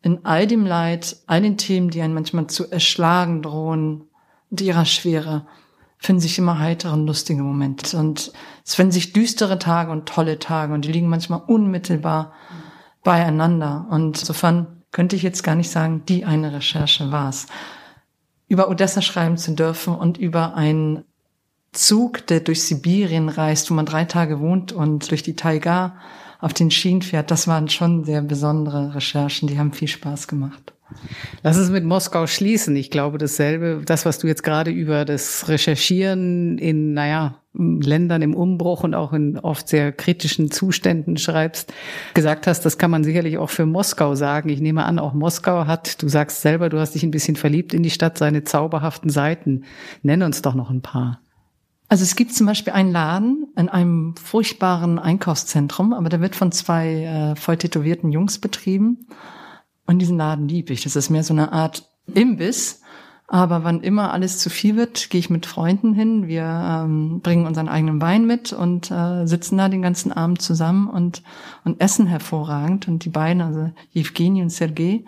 in 0.00 0.24
all 0.24 0.46
dem 0.46 0.64
Leid, 0.64 1.16
all 1.26 1.42
den 1.42 1.58
Themen, 1.58 1.90
die 1.90 2.02
einen 2.02 2.14
manchmal 2.14 2.46
zu 2.46 2.70
erschlagen 2.70 3.42
drohen, 3.42 4.04
und 4.50 4.60
ihrer 4.60 4.84
Schwere, 4.84 5.46
finden 6.04 6.20
sich 6.20 6.38
immer 6.38 6.58
heitere 6.58 6.92
und 6.92 7.06
lustige 7.06 7.42
Momente. 7.42 7.96
Und 7.96 8.32
es 8.64 8.74
finden 8.74 8.92
sich 8.92 9.12
düstere 9.12 9.58
Tage 9.58 9.90
und 9.90 10.06
tolle 10.06 10.38
Tage 10.38 10.74
und 10.74 10.84
die 10.84 10.92
liegen 10.92 11.08
manchmal 11.08 11.40
unmittelbar 11.46 12.32
beieinander. 13.02 13.86
Und 13.90 14.20
insofern 14.20 14.82
könnte 14.92 15.16
ich 15.16 15.22
jetzt 15.22 15.42
gar 15.42 15.54
nicht 15.54 15.70
sagen, 15.70 16.02
die 16.06 16.24
eine 16.24 16.52
Recherche 16.52 17.10
war 17.10 17.30
es. 17.30 17.46
Über 18.48 18.68
Odessa 18.68 19.00
schreiben 19.00 19.38
zu 19.38 19.54
dürfen 19.54 19.94
und 19.94 20.18
über 20.18 20.54
einen 20.54 21.04
Zug, 21.72 22.26
der 22.26 22.40
durch 22.40 22.62
Sibirien 22.62 23.30
reist, 23.30 23.70
wo 23.70 23.74
man 23.74 23.86
drei 23.86 24.04
Tage 24.04 24.40
wohnt 24.40 24.72
und 24.72 25.10
durch 25.10 25.22
die 25.22 25.36
Taiga 25.36 25.96
auf 26.38 26.52
den 26.52 26.70
Schienen 26.70 27.00
fährt. 27.00 27.30
Das 27.30 27.48
waren 27.48 27.70
schon 27.70 28.04
sehr 28.04 28.20
besondere 28.20 28.94
Recherchen, 28.94 29.48
die 29.48 29.58
haben 29.58 29.72
viel 29.72 29.88
Spaß 29.88 30.28
gemacht. 30.28 30.73
Lass 31.42 31.56
es 31.56 31.70
mit 31.70 31.84
Moskau 31.84 32.26
schließen. 32.26 32.74
Ich 32.76 32.90
glaube 32.90 33.18
dasselbe, 33.18 33.82
das, 33.84 34.06
was 34.06 34.18
du 34.18 34.26
jetzt 34.26 34.42
gerade 34.42 34.70
über 34.70 35.04
das 35.04 35.48
Recherchieren 35.48 36.58
in, 36.58 36.94
naja, 36.94 37.36
Ländern 37.56 38.22
im 38.22 38.34
Umbruch 38.34 38.82
und 38.82 38.94
auch 38.94 39.12
in 39.12 39.38
oft 39.38 39.68
sehr 39.68 39.92
kritischen 39.92 40.50
Zuständen 40.50 41.16
schreibst, 41.16 41.72
gesagt 42.12 42.48
hast, 42.48 42.62
das 42.62 42.78
kann 42.78 42.90
man 42.90 43.04
sicherlich 43.04 43.38
auch 43.38 43.50
für 43.50 43.64
Moskau 43.64 44.16
sagen. 44.16 44.48
Ich 44.48 44.60
nehme 44.60 44.84
an, 44.84 44.98
auch 44.98 45.14
Moskau 45.14 45.66
hat, 45.66 46.02
du 46.02 46.08
sagst 46.08 46.42
selber, 46.42 46.68
du 46.68 46.80
hast 46.80 46.96
dich 46.96 47.04
ein 47.04 47.12
bisschen 47.12 47.36
verliebt 47.36 47.72
in 47.72 47.84
die 47.84 47.90
Stadt, 47.90 48.18
seine 48.18 48.42
zauberhaften 48.42 49.08
Seiten. 49.08 49.64
Nenn 50.02 50.22
uns 50.22 50.42
doch 50.42 50.54
noch 50.54 50.70
ein 50.70 50.82
paar. 50.82 51.20
Also 51.88 52.02
es 52.02 52.16
gibt 52.16 52.32
zum 52.34 52.46
Beispiel 52.46 52.72
einen 52.72 52.90
Laden 52.90 53.46
in 53.56 53.68
einem 53.68 54.16
furchtbaren 54.16 54.98
Einkaufszentrum, 54.98 55.92
aber 55.92 56.08
der 56.08 56.20
wird 56.20 56.34
von 56.34 56.50
zwei 56.50 57.04
äh, 57.04 57.36
voll 57.36 57.56
tätowierten 57.56 58.10
Jungs 58.10 58.40
betrieben. 58.40 59.06
Und 59.86 59.98
diesen 59.98 60.16
Laden 60.16 60.48
liebe 60.48 60.72
ich. 60.72 60.82
Das 60.82 60.96
ist 60.96 61.10
mehr 61.10 61.24
so 61.24 61.34
eine 61.34 61.52
Art 61.52 61.88
Imbiss. 62.12 62.80
Aber 63.26 63.64
wann 63.64 63.80
immer 63.80 64.12
alles 64.12 64.38
zu 64.38 64.50
viel 64.50 64.76
wird, 64.76 65.08
gehe 65.08 65.18
ich 65.18 65.30
mit 65.30 65.46
Freunden 65.46 65.94
hin. 65.94 66.28
Wir 66.28 66.44
ähm, 66.44 67.20
bringen 67.20 67.46
unseren 67.46 67.68
eigenen 67.68 68.00
Wein 68.02 68.26
mit 68.26 68.52
und 68.52 68.90
äh, 68.90 69.26
sitzen 69.26 69.56
da 69.56 69.68
den 69.68 69.80
ganzen 69.80 70.12
Abend 70.12 70.42
zusammen 70.42 70.88
und, 70.88 71.22
und 71.64 71.80
essen 71.80 72.06
hervorragend. 72.06 72.86
Und 72.86 73.04
die 73.04 73.10
beiden, 73.10 73.40
also 73.40 73.70
Evgeny 73.94 74.42
und 74.42 74.50
Sergei, 74.50 75.04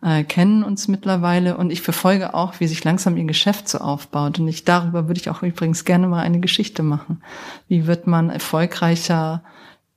äh, 0.00 0.22
kennen 0.22 0.62
uns 0.62 0.86
mittlerweile 0.86 1.56
und 1.56 1.70
ich 1.70 1.82
verfolge 1.82 2.34
auch, 2.34 2.60
wie 2.60 2.68
sich 2.68 2.84
langsam 2.84 3.16
ihr 3.16 3.24
Geschäft 3.24 3.68
so 3.68 3.78
aufbaut. 3.78 4.38
Und 4.38 4.46
ich 4.46 4.64
darüber 4.64 5.08
würde 5.08 5.20
ich 5.20 5.28
auch 5.28 5.42
übrigens 5.42 5.84
gerne 5.84 6.06
mal 6.06 6.20
eine 6.20 6.38
Geschichte 6.38 6.84
machen. 6.84 7.22
Wie 7.66 7.88
wird 7.88 8.06
man 8.06 8.30
erfolgreicher 8.30 9.42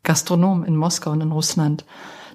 Gastronom 0.03 0.63
in 0.63 0.75
Moskau 0.75 1.11
und 1.11 1.21
in 1.21 1.31
Russland? 1.31 1.85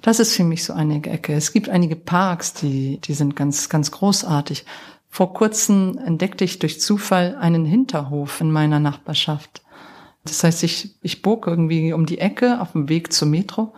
Das 0.05 0.19
ist 0.19 0.35
für 0.35 0.43
mich 0.43 0.63
so 0.63 0.71
eine 0.71 1.03
Ecke. 1.03 1.33
Es 1.33 1.51
gibt 1.51 1.67
einige 1.67 1.95
Parks, 1.95 2.53
die, 2.53 2.99
die 2.99 3.15
sind 3.15 3.35
ganz, 3.35 3.69
ganz 3.69 3.89
großartig. 3.89 4.63
Vor 5.09 5.33
kurzem 5.33 5.97
entdeckte 5.97 6.45
ich 6.45 6.59
durch 6.59 6.79
Zufall 6.79 7.35
einen 7.39 7.65
Hinterhof 7.65 8.39
in 8.39 8.51
meiner 8.51 8.79
Nachbarschaft. 8.79 9.63
Das 10.23 10.43
heißt, 10.43 10.61
ich, 10.61 10.95
ich 11.01 11.23
bog 11.23 11.47
irgendwie 11.47 11.91
um 11.91 12.05
die 12.05 12.19
Ecke 12.19 12.61
auf 12.61 12.73
dem 12.73 12.87
Weg 12.87 13.13
zur 13.13 13.27
Metro 13.27 13.73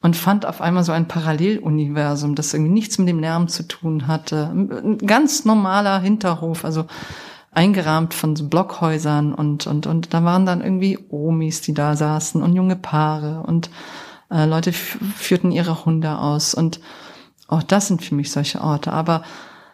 und 0.00 0.14
fand 0.14 0.46
auf 0.46 0.60
einmal 0.60 0.84
so 0.84 0.92
ein 0.92 1.08
Paralleluniversum, 1.08 2.36
das 2.36 2.54
irgendwie 2.54 2.74
nichts 2.74 2.98
mit 2.98 3.08
dem 3.08 3.18
Lärm 3.18 3.48
zu 3.48 3.66
tun 3.66 4.06
hatte. 4.06 4.52
Ein 4.54 4.98
ganz 4.98 5.44
normaler 5.44 5.98
Hinterhof, 5.98 6.64
also 6.64 6.84
eingerahmt 7.50 8.14
von 8.14 8.36
so 8.36 8.48
Blockhäusern 8.48 9.34
und, 9.34 9.66
und, 9.66 9.88
und 9.88 10.14
da 10.14 10.22
waren 10.22 10.46
dann 10.46 10.60
irgendwie 10.60 11.00
Omis, 11.08 11.62
die 11.62 11.74
da 11.74 11.96
saßen 11.96 12.44
und 12.44 12.54
junge 12.54 12.76
Paare 12.76 13.42
und 13.44 13.70
äh, 14.30 14.44
Leute 14.44 14.72
führten 14.72 15.50
ihre 15.50 15.84
Hunde 15.84 16.18
aus 16.18 16.54
und 16.54 16.80
auch 17.46 17.62
das 17.62 17.88
sind 17.88 18.04
für 18.04 18.14
mich 18.14 18.30
solche 18.30 18.60
Orte. 18.60 18.92
Aber 18.92 19.22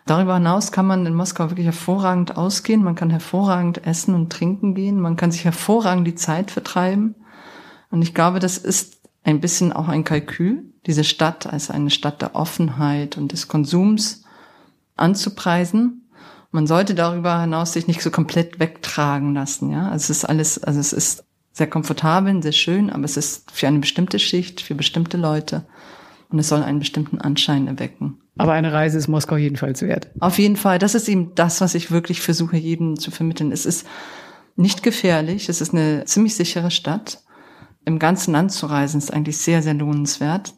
darüber 0.06 0.34
hinaus 0.34 0.72
kann 0.72 0.86
man 0.86 1.04
in 1.06 1.14
Moskau 1.14 1.50
wirklich 1.50 1.66
hervorragend 1.66 2.36
ausgehen. 2.36 2.84
Man 2.84 2.94
kann 2.94 3.10
hervorragend 3.10 3.84
essen 3.86 4.14
und 4.14 4.30
trinken 4.30 4.74
gehen. 4.74 5.00
Man 5.00 5.16
kann 5.16 5.32
sich 5.32 5.44
hervorragend 5.44 6.06
die 6.06 6.14
Zeit 6.14 6.52
vertreiben. 6.52 7.16
Und 7.90 8.02
ich 8.02 8.14
glaube, 8.14 8.38
das 8.38 8.56
ist 8.56 9.00
ein 9.24 9.40
bisschen 9.40 9.72
auch 9.72 9.88
ein 9.88 10.04
Kalkül, 10.04 10.72
diese 10.86 11.04
Stadt 11.04 11.46
als 11.46 11.70
eine 11.70 11.90
Stadt 11.90 12.22
der 12.22 12.36
Offenheit 12.36 13.16
und 13.16 13.32
des 13.32 13.48
Konsums 13.48 14.22
anzupreisen. 14.96 16.08
Man 16.52 16.68
sollte 16.68 16.94
darüber 16.94 17.40
hinaus 17.40 17.72
sich 17.72 17.88
nicht 17.88 18.02
so 18.02 18.10
komplett 18.10 18.60
wegtragen 18.60 19.34
lassen, 19.34 19.70
ja. 19.70 19.88
Also 19.88 20.04
es 20.04 20.10
ist 20.10 20.24
alles, 20.24 20.62
also 20.62 20.78
es 20.78 20.92
ist 20.92 21.24
sehr 21.54 21.68
komfortabel, 21.68 22.42
sehr 22.42 22.52
schön, 22.52 22.90
aber 22.90 23.04
es 23.04 23.16
ist 23.16 23.50
für 23.50 23.68
eine 23.68 23.78
bestimmte 23.78 24.18
Schicht, 24.18 24.60
für 24.60 24.74
bestimmte 24.74 25.16
Leute 25.16 25.64
und 26.28 26.40
es 26.40 26.48
soll 26.48 26.62
einen 26.62 26.80
bestimmten 26.80 27.18
Anschein 27.18 27.68
erwecken. 27.68 28.18
Aber 28.36 28.52
eine 28.52 28.72
Reise 28.72 28.98
ist 28.98 29.06
Moskau 29.06 29.36
jedenfalls 29.36 29.80
wert. 29.80 30.10
Auf 30.18 30.38
jeden 30.38 30.56
Fall. 30.56 30.80
Das 30.80 30.96
ist 30.96 31.08
eben 31.08 31.36
das, 31.36 31.60
was 31.60 31.76
ich 31.76 31.92
wirklich 31.92 32.20
versuche, 32.20 32.56
jedem 32.56 32.98
zu 32.98 33.12
vermitteln. 33.12 33.52
Es 33.52 33.64
ist 33.64 33.86
nicht 34.56 34.82
gefährlich. 34.82 35.48
Es 35.48 35.60
ist 35.60 35.72
eine 35.72 36.04
ziemlich 36.06 36.34
sichere 36.34 36.72
Stadt. 36.72 37.22
Im 37.84 38.00
ganzen 38.00 38.32
Land 38.32 38.50
zu 38.50 38.66
reisen 38.66 38.98
ist 38.98 39.12
eigentlich 39.12 39.38
sehr, 39.38 39.62
sehr 39.62 39.74
lohnenswert. 39.74 40.54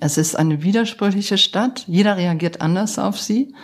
Es 0.00 0.16
ist 0.16 0.34
eine 0.34 0.62
widersprüchliche 0.62 1.36
Stadt. 1.36 1.84
Jeder 1.86 2.16
reagiert 2.16 2.62
anders 2.62 2.98
auf 2.98 3.20
sie. 3.20 3.54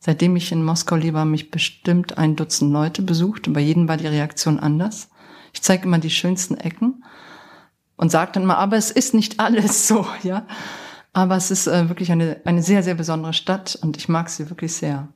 Seitdem 0.00 0.34
ich 0.34 0.50
in 0.50 0.64
Moskau 0.64 0.96
lebe, 0.96 1.20
haben 1.20 1.30
mich 1.30 1.52
bestimmt 1.52 2.18
ein 2.18 2.34
Dutzend 2.34 2.72
Leute 2.72 3.02
besucht 3.02 3.46
und 3.46 3.54
bei 3.54 3.60
jedem 3.60 3.86
war 3.86 3.96
die 3.96 4.08
Reaktion 4.08 4.58
anders. 4.58 5.08
Ich 5.54 5.62
zeige 5.62 5.84
immer 5.84 5.98
die 5.98 6.10
schönsten 6.10 6.56
Ecken 6.56 7.04
und 7.96 8.10
sage 8.10 8.32
dann 8.32 8.44
mal, 8.44 8.56
aber 8.56 8.76
es 8.76 8.90
ist 8.90 9.14
nicht 9.14 9.40
alles 9.40 9.88
so, 9.88 10.06
ja. 10.22 10.46
Aber 11.12 11.36
es 11.36 11.50
ist 11.50 11.68
äh, 11.68 11.88
wirklich 11.88 12.10
eine, 12.10 12.40
eine 12.44 12.62
sehr, 12.62 12.82
sehr 12.82 12.94
besondere 12.94 13.32
Stadt 13.32 13.78
und 13.80 13.96
ich 13.96 14.08
mag 14.08 14.28
sie 14.28 14.50
wirklich 14.50 14.74
sehr. 14.74 15.08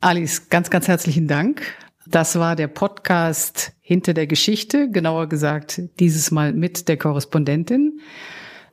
Alice, 0.00 0.50
ganz, 0.50 0.68
ganz 0.70 0.86
herzlichen 0.86 1.26
Dank. 1.26 1.62
Das 2.06 2.38
war 2.38 2.56
der 2.56 2.68
Podcast 2.68 3.72
Hinter 3.80 4.14
der 4.14 4.26
Geschichte, 4.26 4.90
genauer 4.90 5.28
gesagt 5.28 5.82
dieses 5.98 6.30
Mal 6.30 6.52
mit 6.52 6.88
der 6.88 6.98
Korrespondentin. 6.98 8.00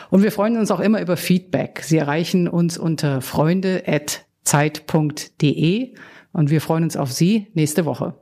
Und 0.10 0.24
wir 0.24 0.32
freuen 0.32 0.58
uns 0.58 0.72
auch 0.72 0.80
immer 0.80 1.00
über 1.02 1.18
Feedback. 1.18 1.82
Sie 1.84 1.98
erreichen 1.98 2.48
uns 2.48 2.80
unter 2.80 3.22
freunde.zeit.de 3.22 5.94
und 6.34 6.50
wir 6.50 6.62
freuen 6.62 6.86
uns 6.86 6.98
auf 6.98 7.12
Sie 7.12 7.46
nächste 7.54 7.86
Woche. 7.86 8.16